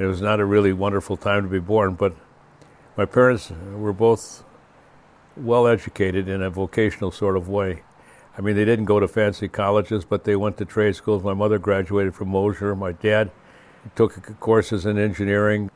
[0.00, 2.12] It was not a really wonderful time to be born, but
[2.96, 4.42] my parents were both
[5.36, 7.82] well educated in a vocational sort of way.
[8.36, 11.22] I mean, they didn't go to fancy colleges, but they went to trade schools.
[11.22, 12.74] My mother graduated from Mosher.
[12.74, 13.30] My dad
[13.94, 15.70] took courses in engineering.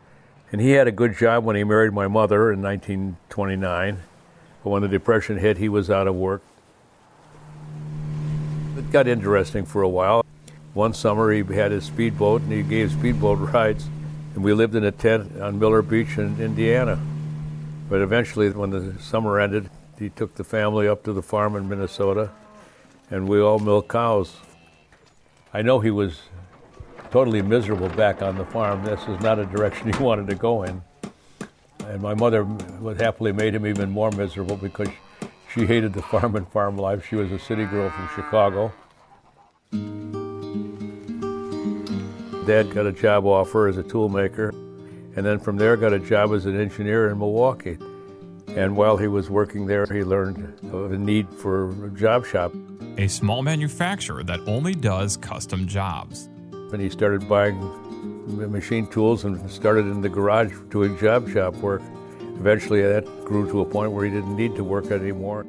[0.57, 4.03] And he had a good job when he married my mother in 1929.
[4.65, 6.41] But when the Depression hit, he was out of work.
[8.79, 10.25] It got interesting for a while.
[10.73, 13.91] One summer, he had his speedboat and he gave speedboat rides.
[14.35, 16.99] And we lived in a tent on Miller Beach in Indiana.
[17.91, 21.69] But eventually, when the summer ended, he took the family up to the farm in
[21.69, 22.31] Minnesota
[23.11, 24.37] and we all milked cows.
[25.53, 26.23] I know he was
[27.11, 28.85] totally miserable back on the farm.
[28.85, 30.83] This is not a direction he wanted to go in.
[31.87, 34.89] And my mother would happily made him even more miserable because
[35.53, 37.07] she hated the farm and farm life.
[37.07, 38.73] She was a city girl from Chicago.
[42.47, 44.51] Dad got a job offer as a tool maker,
[45.17, 47.79] and then from there got a job as an engineer in Milwaukee.
[48.49, 52.53] And while he was working there, he learned of a need for a job shop
[52.99, 56.29] a small manufacturer that only does custom jobs.
[56.73, 57.59] And he started buying
[58.27, 61.83] machine tools and started in the garage doing job shop work.
[62.21, 65.47] Eventually, that grew to a point where he didn't need to work anymore.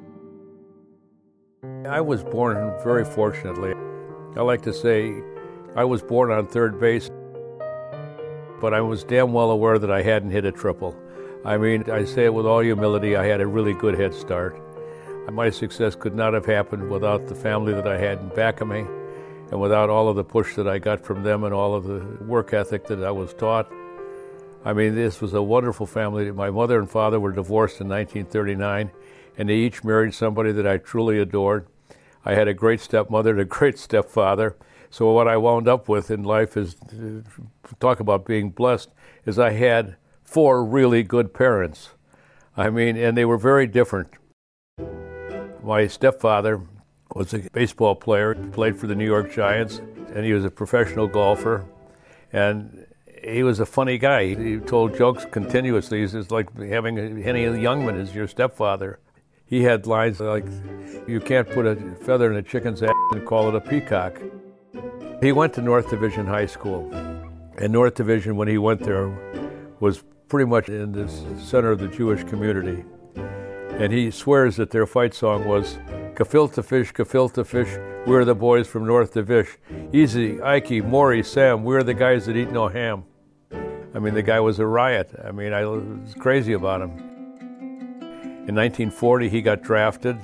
[1.88, 3.74] I was born very fortunately.
[4.36, 5.16] I like to say
[5.76, 7.10] I was born on third base,
[8.62, 10.96] but I was damn well aware that I hadn't hit a triple.
[11.44, 14.60] I mean, I say it with all humility, I had a really good head start.
[15.32, 18.68] My success could not have happened without the family that I had in back of
[18.68, 18.86] me
[19.52, 22.00] and without all of the push that I got from them and all of the
[22.26, 23.72] work ethic that I was taught.
[24.66, 26.30] I mean, this was a wonderful family.
[26.32, 28.92] My mother and father were divorced in 1939,
[29.38, 31.68] and they each married somebody that I truly adored.
[32.26, 34.58] I had a great stepmother and a great stepfather.
[34.90, 37.22] So, what I wound up with in life is uh,
[37.80, 38.90] talk about being blessed,
[39.26, 41.92] is I had four really good parents.
[42.56, 44.10] I mean, and they were very different.
[45.64, 46.62] My stepfather
[47.16, 49.82] was a baseball player, played for the New York Giants,
[50.14, 51.66] and he was a professional golfer.
[52.32, 52.86] And
[53.24, 54.36] he was a funny guy.
[54.36, 56.04] He told jokes continuously.
[56.04, 59.00] It's like having Henny Youngman as your stepfather.
[59.46, 60.46] He had lines like,
[61.08, 64.22] You can't put a feather in a chicken's ass and call it a peacock.
[65.22, 66.92] He went to North Division High School.
[67.58, 69.08] And North Division, when he went there,
[69.80, 71.08] was pretty much in the
[71.40, 72.84] center of the Jewish community.
[73.80, 75.78] And he swears that their fight song was
[76.18, 79.58] Gefilte fish, gefilte fish, we're the boys from North Divish.
[79.94, 83.04] Easy, Ike, Maury, Sam, we're the guys that eat no ham.
[83.52, 85.14] I mean, the guy was a riot.
[85.24, 86.98] I mean, I was crazy about him.
[88.48, 90.18] In 1940, he got drafted,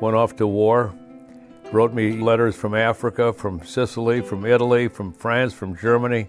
[0.00, 0.94] went off to war,
[1.72, 6.28] wrote me letters from Africa, from Sicily, from Italy, from France, from Germany.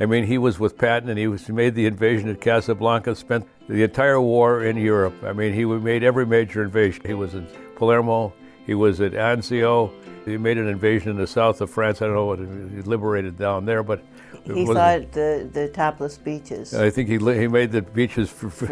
[0.00, 3.14] I mean, he was with Patton and he, was, he made the invasion at Casablanca,
[3.14, 5.14] spent the entire war in Europe.
[5.22, 7.02] I mean, he made every major invasion.
[7.04, 7.46] He was in
[7.76, 8.32] Palermo,
[8.64, 9.92] he was at Anzio,
[10.24, 12.00] he made an invasion in the south of France.
[12.00, 14.02] I don't know what he liberated down there, but
[14.44, 16.74] he thought the the topless beaches.
[16.74, 18.66] I think he he made the beaches for for,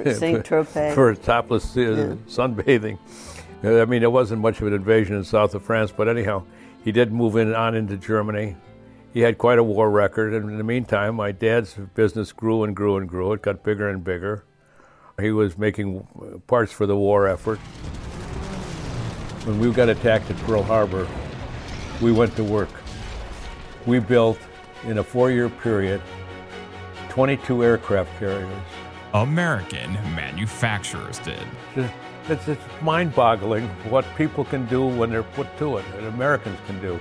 [0.65, 2.15] for, for topless uh, yeah.
[2.27, 2.99] sunbathing.
[3.63, 6.45] I mean, it wasn't much of an invasion in south of France, but anyhow,
[6.85, 8.57] he did move in on into Germany
[9.13, 10.35] he had quite a war record.
[10.35, 13.33] And in the meantime, my dad's business grew and grew and grew.
[13.33, 14.45] It got bigger and bigger.
[15.21, 16.07] He was making
[16.47, 17.59] parts for the war effort.
[19.45, 21.09] When we got attacked at Pearl Harbor,
[22.01, 22.69] we went to work.
[23.87, 24.39] We built,
[24.85, 26.01] in a four year period,
[27.09, 28.63] 22 aircraft carriers.
[29.15, 31.43] American manufacturers did.
[32.29, 36.59] It's, it's mind boggling what people can do when they're put to it, and Americans
[36.67, 37.01] can do.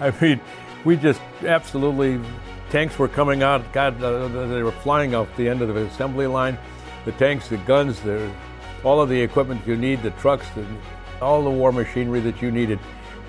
[0.00, 0.40] I mean,
[0.84, 2.20] we just absolutely
[2.70, 3.72] tanks were coming out.
[3.72, 6.58] God, uh, they were flying off the end of the assembly line.
[7.04, 8.30] The tanks, the guns, the,
[8.82, 10.66] all of the equipment you need, the trucks, the,
[11.20, 12.78] all the war machinery that you needed,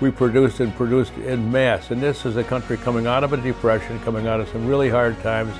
[0.00, 1.90] we produced and produced in mass.
[1.90, 4.90] And this is a country coming out of a depression, coming out of some really
[4.90, 5.54] hard times.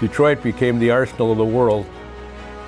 [0.00, 1.86] Detroit became the arsenal of the world.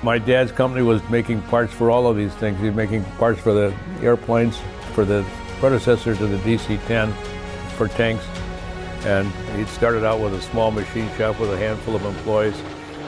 [0.01, 2.59] My dad's company was making parts for all of these things.
[2.59, 4.57] He was making parts for the airplanes,
[4.93, 5.25] for the
[5.59, 7.13] predecessor to the DC-10,
[7.75, 8.25] for tanks.
[9.05, 12.55] And he started out with a small machine shop with a handful of employees.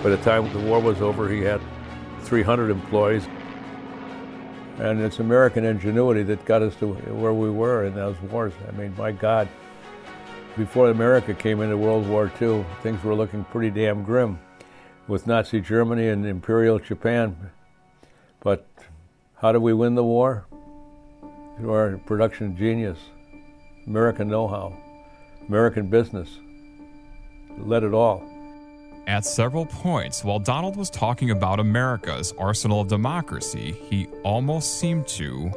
[0.03, 1.59] By the time the war was over, he had
[2.21, 3.27] 300 employees.
[4.77, 8.53] And it's American ingenuity that got us to where we were in those wars.
[8.67, 9.49] I mean, my God,
[10.55, 14.39] before America came into World War II, things were looking pretty damn grim
[15.07, 17.51] with Nazi Germany and Imperial Japan.
[18.39, 18.67] But
[19.37, 20.45] how do we win the war?
[21.57, 22.99] Through our production genius,
[23.87, 24.73] American know how,
[25.47, 26.39] American business.
[27.57, 28.23] Let it all.
[29.07, 35.07] At several points, while Donald was talking about America's arsenal of democracy, he almost seemed
[35.07, 35.49] to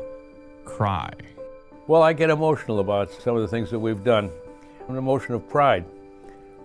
[0.65, 1.11] cry.
[1.89, 4.31] Well, I get emotional about some of the things that we've done.
[4.89, 5.85] An emotion of pride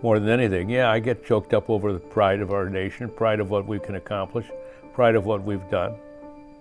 [0.04, 0.70] more than anything.
[0.70, 3.80] Yeah, I get choked up over the pride of our nation, pride of what we
[3.80, 4.46] can accomplish,
[4.94, 5.96] pride of what we've done.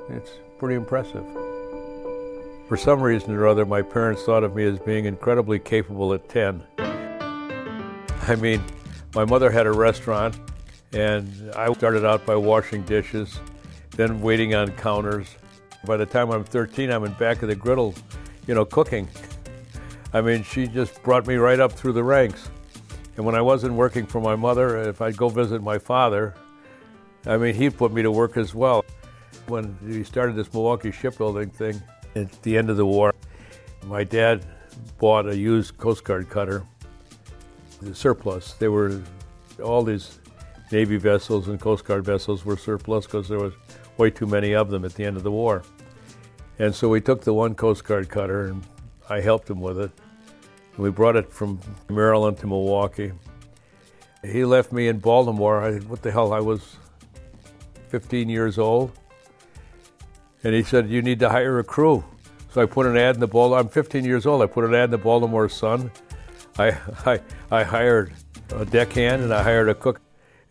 [0.09, 1.25] It's pretty impressive.
[2.67, 6.27] For some reason or other, my parents thought of me as being incredibly capable at
[6.31, 6.65] 10.
[6.79, 8.65] I mean,
[9.15, 10.35] my mother had a restaurant,
[10.93, 13.39] and I started out by washing dishes,
[13.91, 15.37] then waiting on counters.
[15.85, 17.95] By the time I'm 13, I'm in back of the griddle,
[18.47, 19.09] you know, cooking.
[20.15, 22.49] I mean, she just brought me right up through the ranks.
[23.19, 26.35] And when I wasn't working for my mother, if I'd go visit my father,
[27.27, 28.87] I mean, he'd put me to work as well.
[29.49, 31.83] When he started this Milwaukee shipbuilding thing
[32.15, 33.15] at the end of the war,
[33.85, 34.45] my dad
[34.99, 36.63] bought a used Coast Guard cutter,
[37.81, 38.55] the surplus.
[38.55, 39.01] They were,
[39.63, 40.21] all these
[40.73, 43.55] Navy vessels and Coast Guard vessels were surplus because there was
[43.97, 45.63] way too many of them at the end of the war.
[46.59, 48.63] And so we took the one Coast Guard cutter and
[49.09, 49.91] I helped him with it.
[50.77, 53.13] We brought it from Maryland to Milwaukee.
[54.25, 55.63] He left me in Baltimore.
[55.63, 56.33] I, what the hell?
[56.33, 56.77] I was
[57.89, 58.91] 15 years old.
[60.45, 62.05] And he said, You need to hire a crew.
[62.53, 63.59] So I put an ad in the Baltimore.
[63.59, 64.43] I'm 15 years old.
[64.43, 65.91] I put an ad in the Baltimore Sun.
[66.59, 66.77] I,
[67.07, 67.21] I,
[67.51, 68.13] I hired
[68.55, 70.01] a deckhand and I hired a cook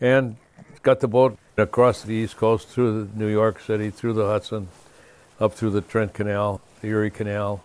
[0.02, 0.36] and
[0.82, 4.68] got the boat across the East Coast through New York City, through the Hudson,
[5.40, 7.64] up through the Trent Canal, the Erie Canal,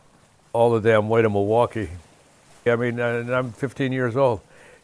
[0.53, 1.89] all the damn way to Milwaukee.
[2.66, 4.41] I mean, I'm 15 years old.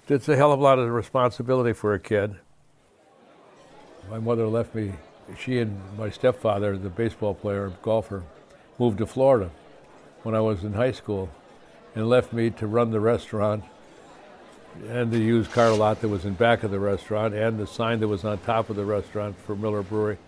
[0.08, 2.34] It's a hell of a lot of responsibility for a kid.
[4.10, 4.92] My mother left me.
[5.38, 8.22] She and my stepfather, the baseball player, golfer,
[8.78, 9.50] moved to Florida
[10.22, 11.30] when I was in high school
[11.94, 13.64] and left me to run the restaurant
[14.88, 18.00] and the used car lot that was in back of the restaurant and the sign
[18.00, 20.18] that was on top of the restaurant for Miller Brewery.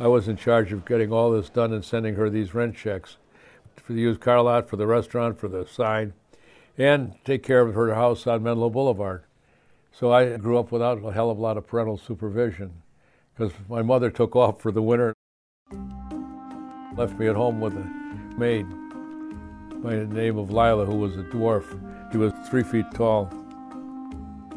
[0.00, 3.16] I was in charge of getting all this done and sending her these rent checks
[3.76, 6.12] for the used car lot, for the restaurant, for the sign
[6.76, 9.22] and take care of her house on Menlo Boulevard.
[9.92, 12.82] So I grew up without a hell of a lot of parental supervision
[13.36, 15.14] because my mother took off for the winter,
[16.96, 17.84] left me at home with a
[18.38, 18.66] maid
[19.82, 21.64] by the name of Lila, who was a dwarf.
[22.12, 23.30] He was three feet tall.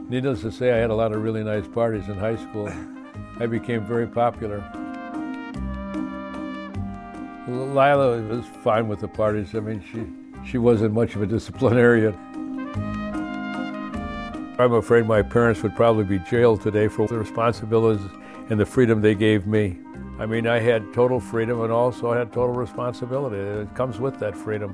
[0.10, 2.72] Needless to say, I had a lot of really nice parties in high school.
[3.40, 4.64] I became very popular.
[7.48, 9.56] Lila was fine with the parties.
[9.56, 10.06] I mean, she
[10.50, 12.14] she wasn't much of a disciplinarian.
[14.60, 18.10] I'm afraid my parents would probably be jailed today for the responsibilities
[18.50, 19.78] and the freedom they gave me.
[20.20, 23.38] I mean, I had total freedom and also I had total responsibility.
[23.38, 24.74] It comes with that freedom.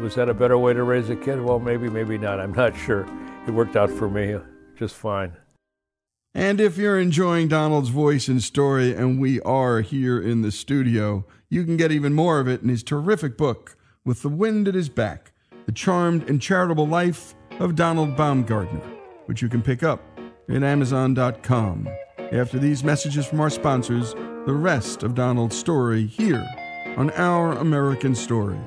[0.00, 1.40] Was that a better way to raise a kid?
[1.40, 2.40] Well, maybe, maybe not.
[2.40, 3.06] I'm not sure.
[3.46, 4.38] It worked out for me
[4.80, 5.34] just fine.
[6.34, 11.26] And if you're enjoying Donald's voice and story, and we are here in the studio,
[11.48, 14.74] you can get even more of it in his terrific book, with the wind at
[14.74, 15.32] his back,
[15.66, 18.80] The Charmed and Charitable Life of Donald Baumgartner,
[19.26, 20.00] which you can pick up
[20.48, 21.88] at Amazon.com.
[22.32, 24.14] After these messages from our sponsors,
[24.46, 26.46] the rest of Donald's story here
[26.96, 28.60] on Our American Stories.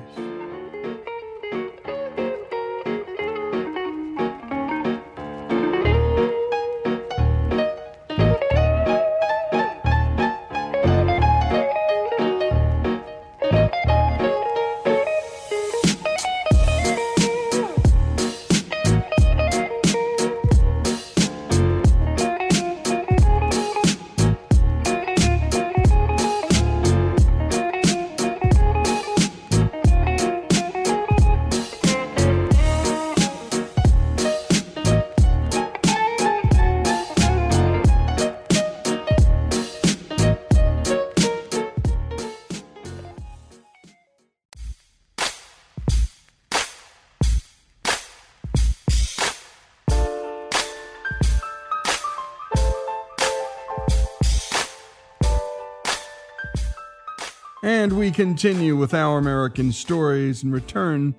[58.14, 61.16] Continue with our American stories and return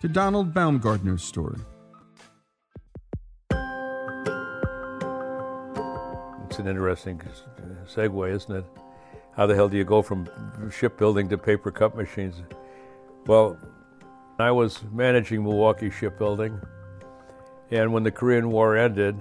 [0.00, 1.58] to Donald Baumgartner's story.
[6.46, 7.20] It's an interesting
[7.86, 8.64] segue, isn't it?
[9.36, 10.26] How the hell do you go from
[10.70, 12.36] shipbuilding to paper cup machines?
[13.26, 13.58] Well,
[14.38, 16.58] I was managing Milwaukee Shipbuilding,
[17.70, 19.16] and when the Korean War ended,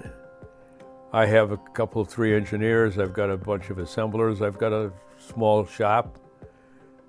[1.11, 4.71] I have a couple of three engineers, I've got a bunch of assemblers, I've got
[4.71, 6.19] a small shop.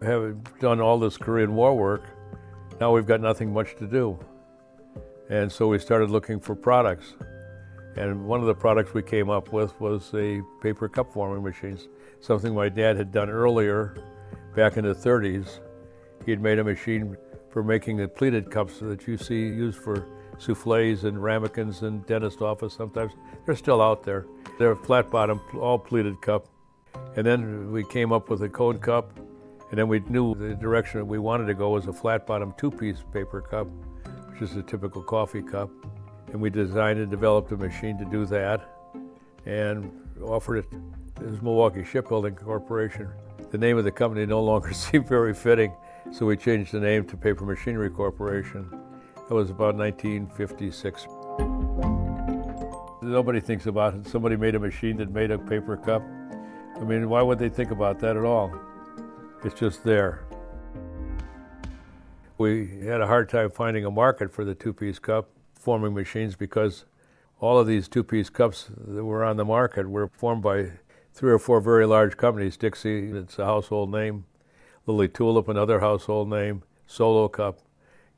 [0.02, 2.04] Have done all this Korean War work.
[2.80, 4.16] Now we've got nothing much to do.
[5.28, 7.14] And so we started looking for products.
[7.96, 11.88] And one of the products we came up with was the paper cup forming machines,
[12.20, 13.96] something my dad had done earlier
[14.54, 15.58] back in the 30s.
[16.24, 17.16] He had made a machine
[17.50, 20.06] for making the pleated cups that you see used for
[20.38, 23.12] souffles and ramekins and dentist office sometimes.
[23.46, 24.26] They're still out there.
[24.60, 26.46] They're flat bottom, all pleated cup.
[27.16, 29.18] And then we came up with a cone cup,
[29.70, 32.54] and then we knew the direction that we wanted to go was a flat bottom
[32.56, 33.66] two piece paper cup,
[34.30, 35.70] which is a typical coffee cup.
[36.32, 38.60] And we designed and developed a machine to do that
[39.46, 39.90] and
[40.22, 40.70] offered it
[41.16, 43.08] to Milwaukee Shipbuilding Corporation.
[43.50, 45.72] The name of the company no longer seemed very fitting,
[46.12, 48.68] so we changed the name to Paper Machinery Corporation.
[49.28, 51.06] That was about 1956.
[53.02, 54.06] Nobody thinks about it.
[54.06, 56.02] Somebody made a machine that made a paper cup.
[56.76, 58.52] I mean, why would they think about that at all?
[59.44, 60.24] It's just there.
[62.38, 66.34] We had a hard time finding a market for the two piece cup forming machines
[66.34, 66.86] because
[67.40, 70.72] all of these two piece cups that were on the market were formed by
[71.12, 72.56] three or four very large companies.
[72.56, 74.24] Dixie, it's a household name,
[74.86, 77.60] Lily Tulip, another household name, Solo Cup,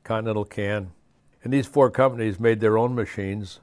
[0.03, 0.91] Continental Can.
[1.43, 3.59] And these four companies made their own machines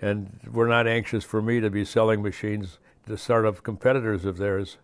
[0.00, 4.78] and were not anxious for me to be selling machines to startup competitors of theirs.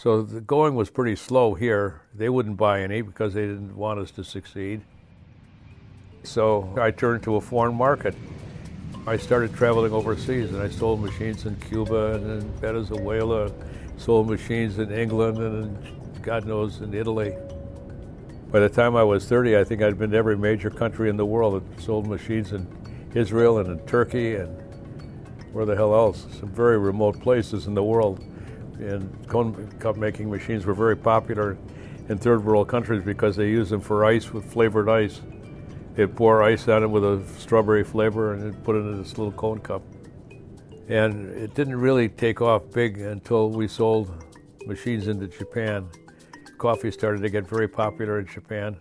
[0.00, 2.00] So the going was pretty slow here.
[2.14, 4.80] They wouldn't buy any because they didn't want us to succeed.
[6.22, 8.14] So I turned to a foreign market.
[9.06, 13.52] I started traveling overseas and I sold machines in Cuba and in Venezuela,
[13.98, 17.34] sold machines in England and God knows in Italy.
[18.50, 21.18] By the time I was 30, I think I'd been to every major country in
[21.18, 22.66] the world and sold machines in
[23.14, 24.56] Israel and in Turkey and
[25.52, 26.24] where the hell else?
[26.38, 28.24] Some very remote places in the world.
[28.80, 31.58] And cone cup making machines were very popular
[32.08, 35.20] in third world countries because they use them for ice with flavored ice.
[35.94, 39.32] They'd pour ice on it with a strawberry flavor and put it in this little
[39.32, 39.82] cone cup.
[40.88, 44.24] And it didn't really take off big until we sold
[44.66, 45.88] machines into Japan.
[46.58, 48.78] Coffee started to get very popular in Japan.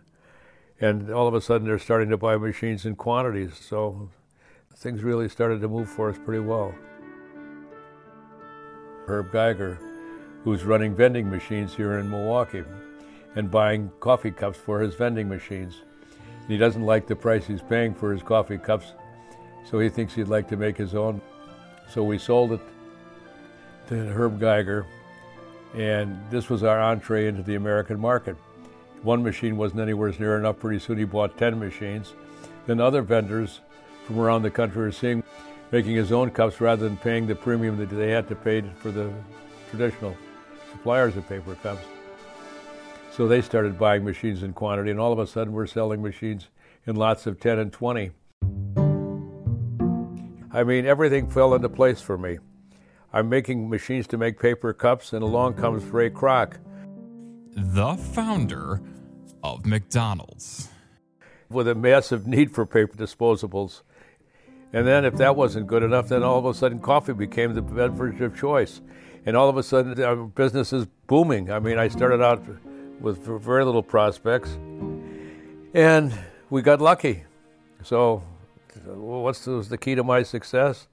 [0.82, 3.58] And all of a sudden, they're starting to buy machines in quantities.
[3.60, 4.10] So
[4.76, 6.74] things really started to move for us pretty well.
[9.08, 9.78] Herb Geiger,
[10.44, 12.64] who's running vending machines here in Milwaukee
[13.36, 15.82] and buying coffee cups for his vending machines.
[16.48, 18.94] He doesn't like the price he's paying for his coffee cups,
[19.70, 21.22] so he thinks he'd like to make his own.
[21.90, 22.62] So we sold it
[23.88, 24.86] to Herb Geiger,
[25.76, 28.36] and this was our entree into the American market.
[29.04, 30.60] One machine wasn't anywhere near enough.
[30.60, 32.14] Pretty soon he bought 10 machines.
[32.66, 33.62] Then other vendors
[34.06, 35.24] from around the country were seeing
[35.72, 38.92] making his own cups rather than paying the premium that they had to pay for
[38.92, 39.14] the
[39.70, 40.16] traditional
[40.80, 41.84] suppliers of paper cups.
[43.12, 46.48] So they started buying machines in quantity, and all of a sudden we're selling machines
[46.88, 48.12] in lots of 10 and 20.
[50.52, 52.38] I mean, everything fell into place for me.
[53.12, 56.60] I'm making machines to make paper cups, and along comes Ray Kroc.
[57.52, 58.82] The founder
[59.44, 60.70] of McDonald's.
[61.50, 63.82] With a massive need for paper disposables.
[64.72, 67.62] And then, if that wasn't good enough, then all of a sudden coffee became the
[67.62, 68.80] beverage of choice.
[69.26, 71.52] And all of a sudden, our business is booming.
[71.52, 72.42] I mean, I started out
[73.00, 74.58] with very little prospects,
[75.74, 76.14] and
[76.50, 77.24] we got lucky.
[77.84, 78.24] So,
[78.86, 80.88] what's was the key to my success?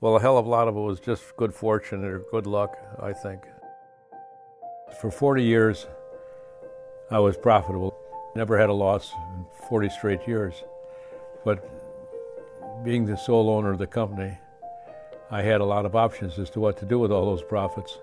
[0.00, 2.76] Well, a hell of a lot of it was just good fortune or good luck,
[3.00, 3.42] I think.
[5.00, 5.86] For 40 years,
[7.10, 7.94] I was profitable.
[8.34, 10.64] Never had a loss in 40 straight years.
[11.44, 11.68] But
[12.84, 14.38] being the sole owner of the company,
[15.32, 17.98] I had a lot of options as to what to do with all those profits.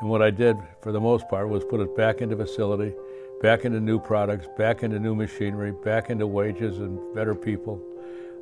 [0.00, 2.92] And what I did, for the most part, was put it back into facility,
[3.40, 7.80] back into new products, back into new machinery, back into wages and better people.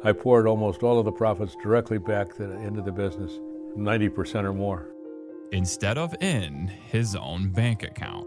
[0.03, 3.41] I poured almost all of the profits directly back into the business,
[3.77, 4.89] 90% or more.
[5.53, 8.27] Instead of in his own bank account.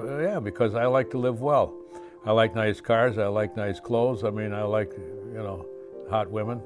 [0.00, 1.76] Uh, yeah, because I like to live well.
[2.24, 4.24] I like nice cars, I like nice clothes.
[4.24, 5.66] I mean, I like, you know,
[6.08, 6.62] hot women.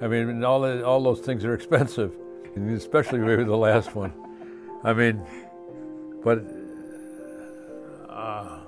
[0.00, 2.14] I mean, all, the, all those things are expensive,
[2.54, 4.12] and especially maybe the last one.
[4.84, 5.20] I mean,
[6.22, 6.44] but
[8.08, 8.60] uh,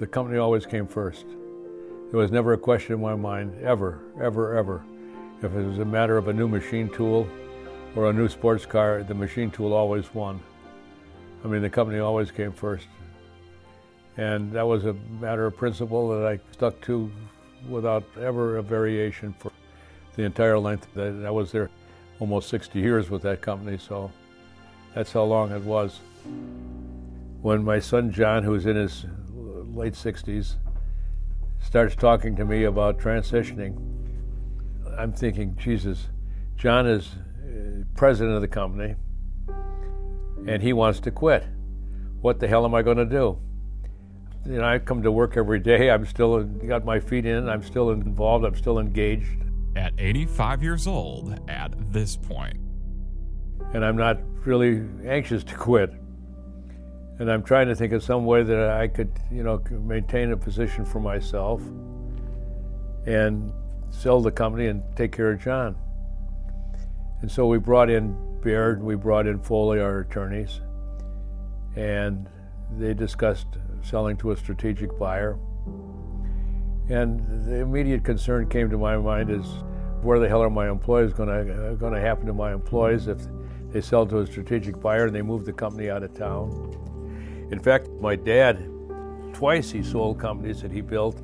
[0.00, 1.24] The company always came first.
[2.10, 4.84] There was never a question in my mind, ever, ever, ever.
[5.40, 7.28] If it was a matter of a new machine tool
[7.94, 10.40] or a new sports car, the machine tool always won.
[11.44, 12.88] I mean, the company always came first.
[14.16, 17.08] And that was a matter of principle that I stuck to
[17.68, 19.52] without ever a variation for
[20.16, 20.96] the entire length.
[20.96, 21.70] I was there
[22.20, 24.10] almost 60 years with that company, so
[24.94, 26.00] that's how long it was.
[27.42, 30.54] When my son John, who's in his late 60s,
[31.60, 33.76] starts talking to me about transitioning,
[34.96, 36.08] I'm thinking, Jesus,
[36.56, 37.10] John is
[37.42, 38.94] uh, president of the company
[40.46, 41.44] and he wants to quit.
[42.20, 43.38] What the hell am I going to do?
[44.46, 45.90] You know, I come to work every day.
[45.90, 47.48] I'm still got my feet in.
[47.48, 48.44] I'm still involved.
[48.44, 49.43] I'm still engaged.
[49.76, 52.56] At 85 years old, at this point,
[53.72, 55.92] and I'm not really anxious to quit.
[57.18, 60.36] And I'm trying to think of some way that I could, you know, maintain a
[60.36, 61.60] position for myself
[63.06, 63.52] and
[63.90, 65.76] sell the company and take care of John.
[67.20, 70.60] And so we brought in Baird, we brought in Foley, our attorneys,
[71.76, 72.28] and
[72.78, 73.46] they discussed
[73.82, 75.38] selling to a strategic buyer.
[76.88, 79.46] And the immediate concern came to my mind is
[80.02, 83.18] where the hell are my employees going to going to happen to my employees if
[83.70, 87.48] they sell to a strategic buyer and they move the company out of town?
[87.50, 88.68] In fact, my dad
[89.32, 91.20] twice he sold companies that he built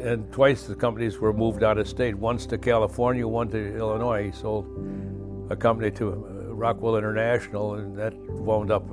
[0.00, 4.24] and twice the companies were moved out of state, once to California, one to Illinois.
[4.24, 4.66] He sold
[5.50, 6.10] a company to
[6.50, 8.88] Rockwell International, and that wound up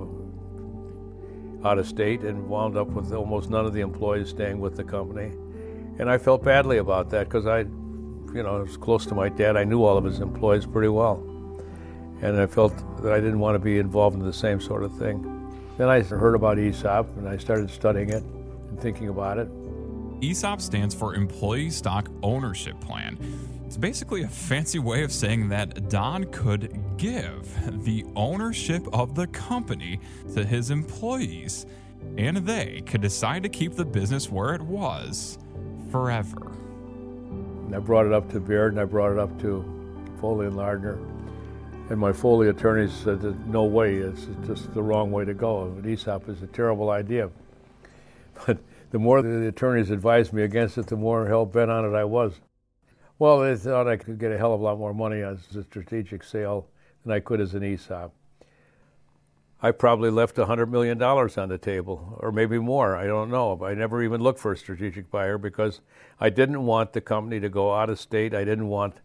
[1.66, 4.84] out of state and wound up with almost none of the employees staying with the
[4.84, 5.34] company.
[6.00, 9.30] And I felt badly about that because I, you know, I was close to my
[9.30, 9.56] dad.
[9.56, 11.24] I knew all of his employees pretty well.
[12.22, 14.98] And I felt that I didn't want to be involved in the same sort of
[14.98, 15.30] thing.
[15.78, 19.50] Then I heard about ESOP and I started studying it and thinking about it.
[20.22, 23.18] ESOP stands for Employee Stock Ownership Plan.
[23.66, 29.28] It's basically a fancy way of saying that Don could give the ownership of the
[29.28, 30.00] company
[30.34, 31.66] to his employees,
[32.18, 35.40] and they could decide to keep the business where it was
[35.94, 36.52] forever.
[37.68, 39.64] And I brought it up to Baird and I brought it up to
[40.20, 40.98] Foley and Lardner.
[41.92, 45.66] And my Foley attorneys said that no way, it's just the wrong way to go.
[45.66, 47.30] An ESOP is a terrible idea.
[48.48, 48.58] But
[48.90, 52.04] the more the attorneys advised me against it, the more hell bent on it I
[52.04, 52.34] was.
[53.20, 55.62] Well, they thought I could get a hell of a lot more money as a
[55.62, 56.68] strategic sale
[57.04, 58.12] than I could as an ESOP.
[59.64, 62.96] I probably left $100 million on the table, or maybe more.
[62.96, 63.60] I don't know.
[63.64, 65.82] I never even looked for a strategic buyer because
[66.20, 68.36] I didn't want the company to go out of state.
[68.36, 68.96] I didn't want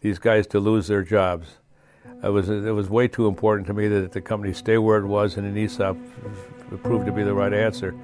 [0.00, 1.46] these guys to lose their jobs.
[2.22, 5.06] It was, it was way too important to me that the company stay where it
[5.06, 5.96] was, and an ESOP
[6.82, 7.94] proved to be the right answer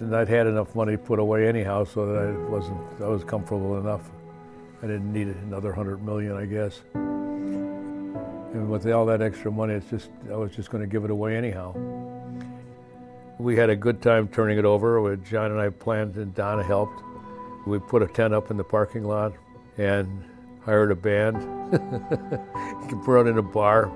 [0.00, 3.78] and I'd had enough money put away anyhow, so that I wasn't I was comfortable
[3.78, 4.02] enough.
[4.82, 6.80] I didn't need another hundred million, I guess.
[8.52, 11.10] And with all that extra money, it's just I was just going to give it
[11.10, 11.72] away anyhow.
[13.38, 15.16] We had a good time turning it over.
[15.16, 17.02] John and I planned, and Donna helped.
[17.66, 19.34] We put a tent up in the parking lot
[19.78, 20.24] and
[20.64, 21.36] hired a band.
[23.04, 23.90] brought in a bar.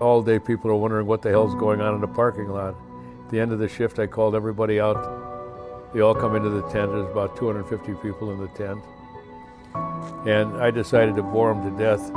[0.00, 2.74] All day, people are wondering what the hell's going on in the parking lot
[3.24, 5.92] At the end of the shift, I called everybody out.
[5.94, 6.90] They all come into the tent.
[6.92, 8.82] There's about 250 people in the tent.
[9.74, 12.10] And I decided to bore them to death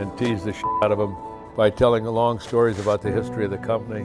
[0.00, 1.16] and tease the shit out of them
[1.56, 4.02] by telling long stories about the history of the company.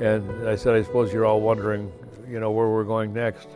[0.00, 1.92] And I said, I suppose you're all wondering,
[2.28, 3.48] you know, where we're going next.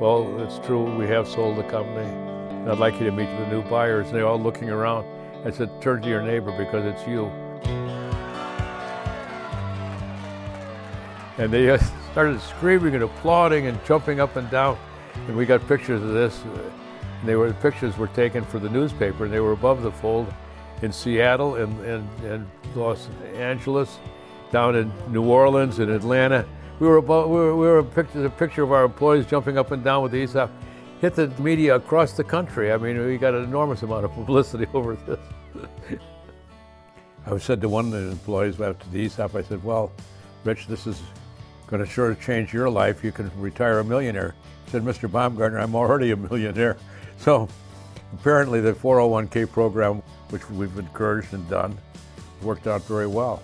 [0.00, 0.96] Well, it's true.
[0.96, 2.08] We have sold the company.
[2.08, 4.06] And I'd like you to meet the new buyers.
[4.06, 5.06] And they're all looking around.
[5.44, 7.30] I said, turn to your neighbor because it's you.
[11.38, 11.76] and they
[12.12, 14.78] started screaming and applauding and jumping up and down.
[15.26, 16.42] And we got pictures of this.
[17.20, 19.92] And they were the pictures were taken for the newspaper, and they were above the
[19.92, 20.32] fold
[20.82, 23.98] in Seattle and, and, and Los Angeles,
[24.50, 26.44] down in New Orleans and Atlanta.
[26.80, 29.56] We were above, we were, we were a picture, a picture of our employees jumping
[29.56, 30.50] up and down with the ESOP.
[30.50, 30.52] Uh,
[31.00, 32.72] hit the media across the country.
[32.72, 35.18] I mean, we got an enormous amount of publicity over this.
[37.26, 39.92] I said to one of the employees after the ESOP, I said, well,
[40.44, 41.00] Rich, this is
[41.66, 43.04] going to sure change your life.
[43.04, 44.34] You can retire a millionaire.
[44.72, 45.10] Said, Mr.
[45.10, 46.76] Baumgartner, I'm already a millionaire.
[47.18, 47.48] So
[48.14, 51.78] apparently the 401k program, which we've encouraged and done,
[52.42, 53.40] worked out very well.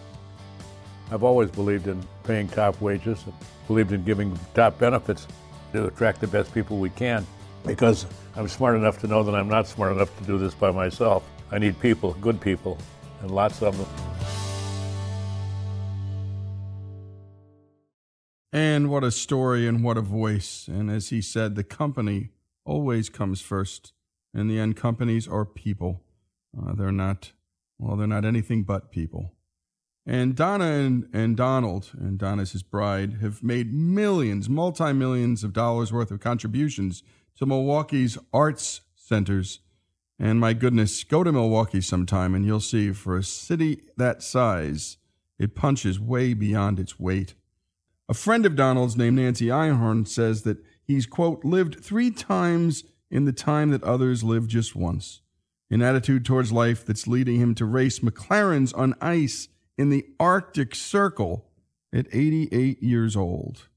[1.13, 3.25] I've always believed in paying top wages,
[3.69, 5.29] believed in giving top benefits
[5.75, 7.25] to attract the best people we can
[7.65, 10.73] because I'm smart enough to know that I'm not smart enough to do this by
[10.73, 11.23] myself.
[11.53, 12.79] I need people, good people,
[13.21, 14.18] and lots of them.
[18.53, 20.69] And what a story and what a voice.
[20.69, 22.31] And as he said, the company
[22.65, 23.93] always comes first.
[24.35, 26.03] In the end, companies are people.
[26.57, 27.33] Uh, they're not,
[27.79, 29.33] well, they're not anything but people.
[30.07, 35.53] And Donna and, and Donald, and Donna's his bride, have made millions, multi millions of
[35.53, 37.03] dollars worth of contributions
[37.37, 39.61] to Milwaukee's arts centers.
[40.19, 44.97] And my goodness, go to Milwaukee sometime and you'll see for a city that size,
[45.39, 47.35] it punches way beyond its weight.
[48.11, 53.27] A friend of Donald's named Nancy Einhorn says that he's, quote, lived three times in
[53.27, 55.21] the time that others live just once.
[55.71, 60.75] An attitude towards life that's leading him to race McLarens on ice in the Arctic
[60.75, 61.45] Circle
[61.93, 63.69] at 88 years old.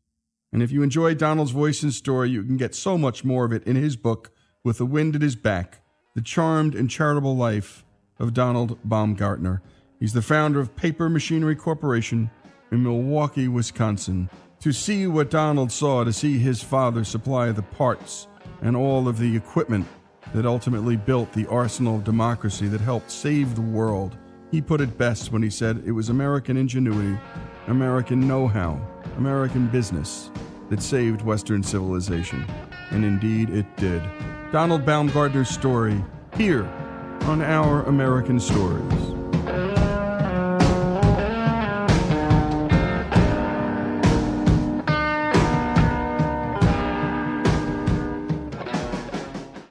[0.54, 3.52] And if you enjoy Donald's voice and story, you can get so much more of
[3.52, 4.32] it in his book,
[4.64, 5.82] With the Wind at His Back
[6.16, 7.84] The Charmed and Charitable Life
[8.18, 9.62] of Donald Baumgartner.
[10.00, 12.32] He's the founder of Paper Machinery Corporation
[12.72, 14.30] in Milwaukee, Wisconsin.
[14.62, 18.28] To see what Donald saw, to see his father supply the parts
[18.62, 19.88] and all of the equipment
[20.34, 24.18] that ultimately built the arsenal of democracy that helped save the world.
[24.52, 27.18] He put it best when he said it was American ingenuity,
[27.68, 28.80] American know how,
[29.18, 30.32] American business
[30.70, 32.46] that saved Western civilization.
[32.92, 34.02] And indeed it did.
[34.52, 36.04] Donald Baumgartner's story
[36.38, 36.66] here
[37.24, 39.21] on Our American Stories.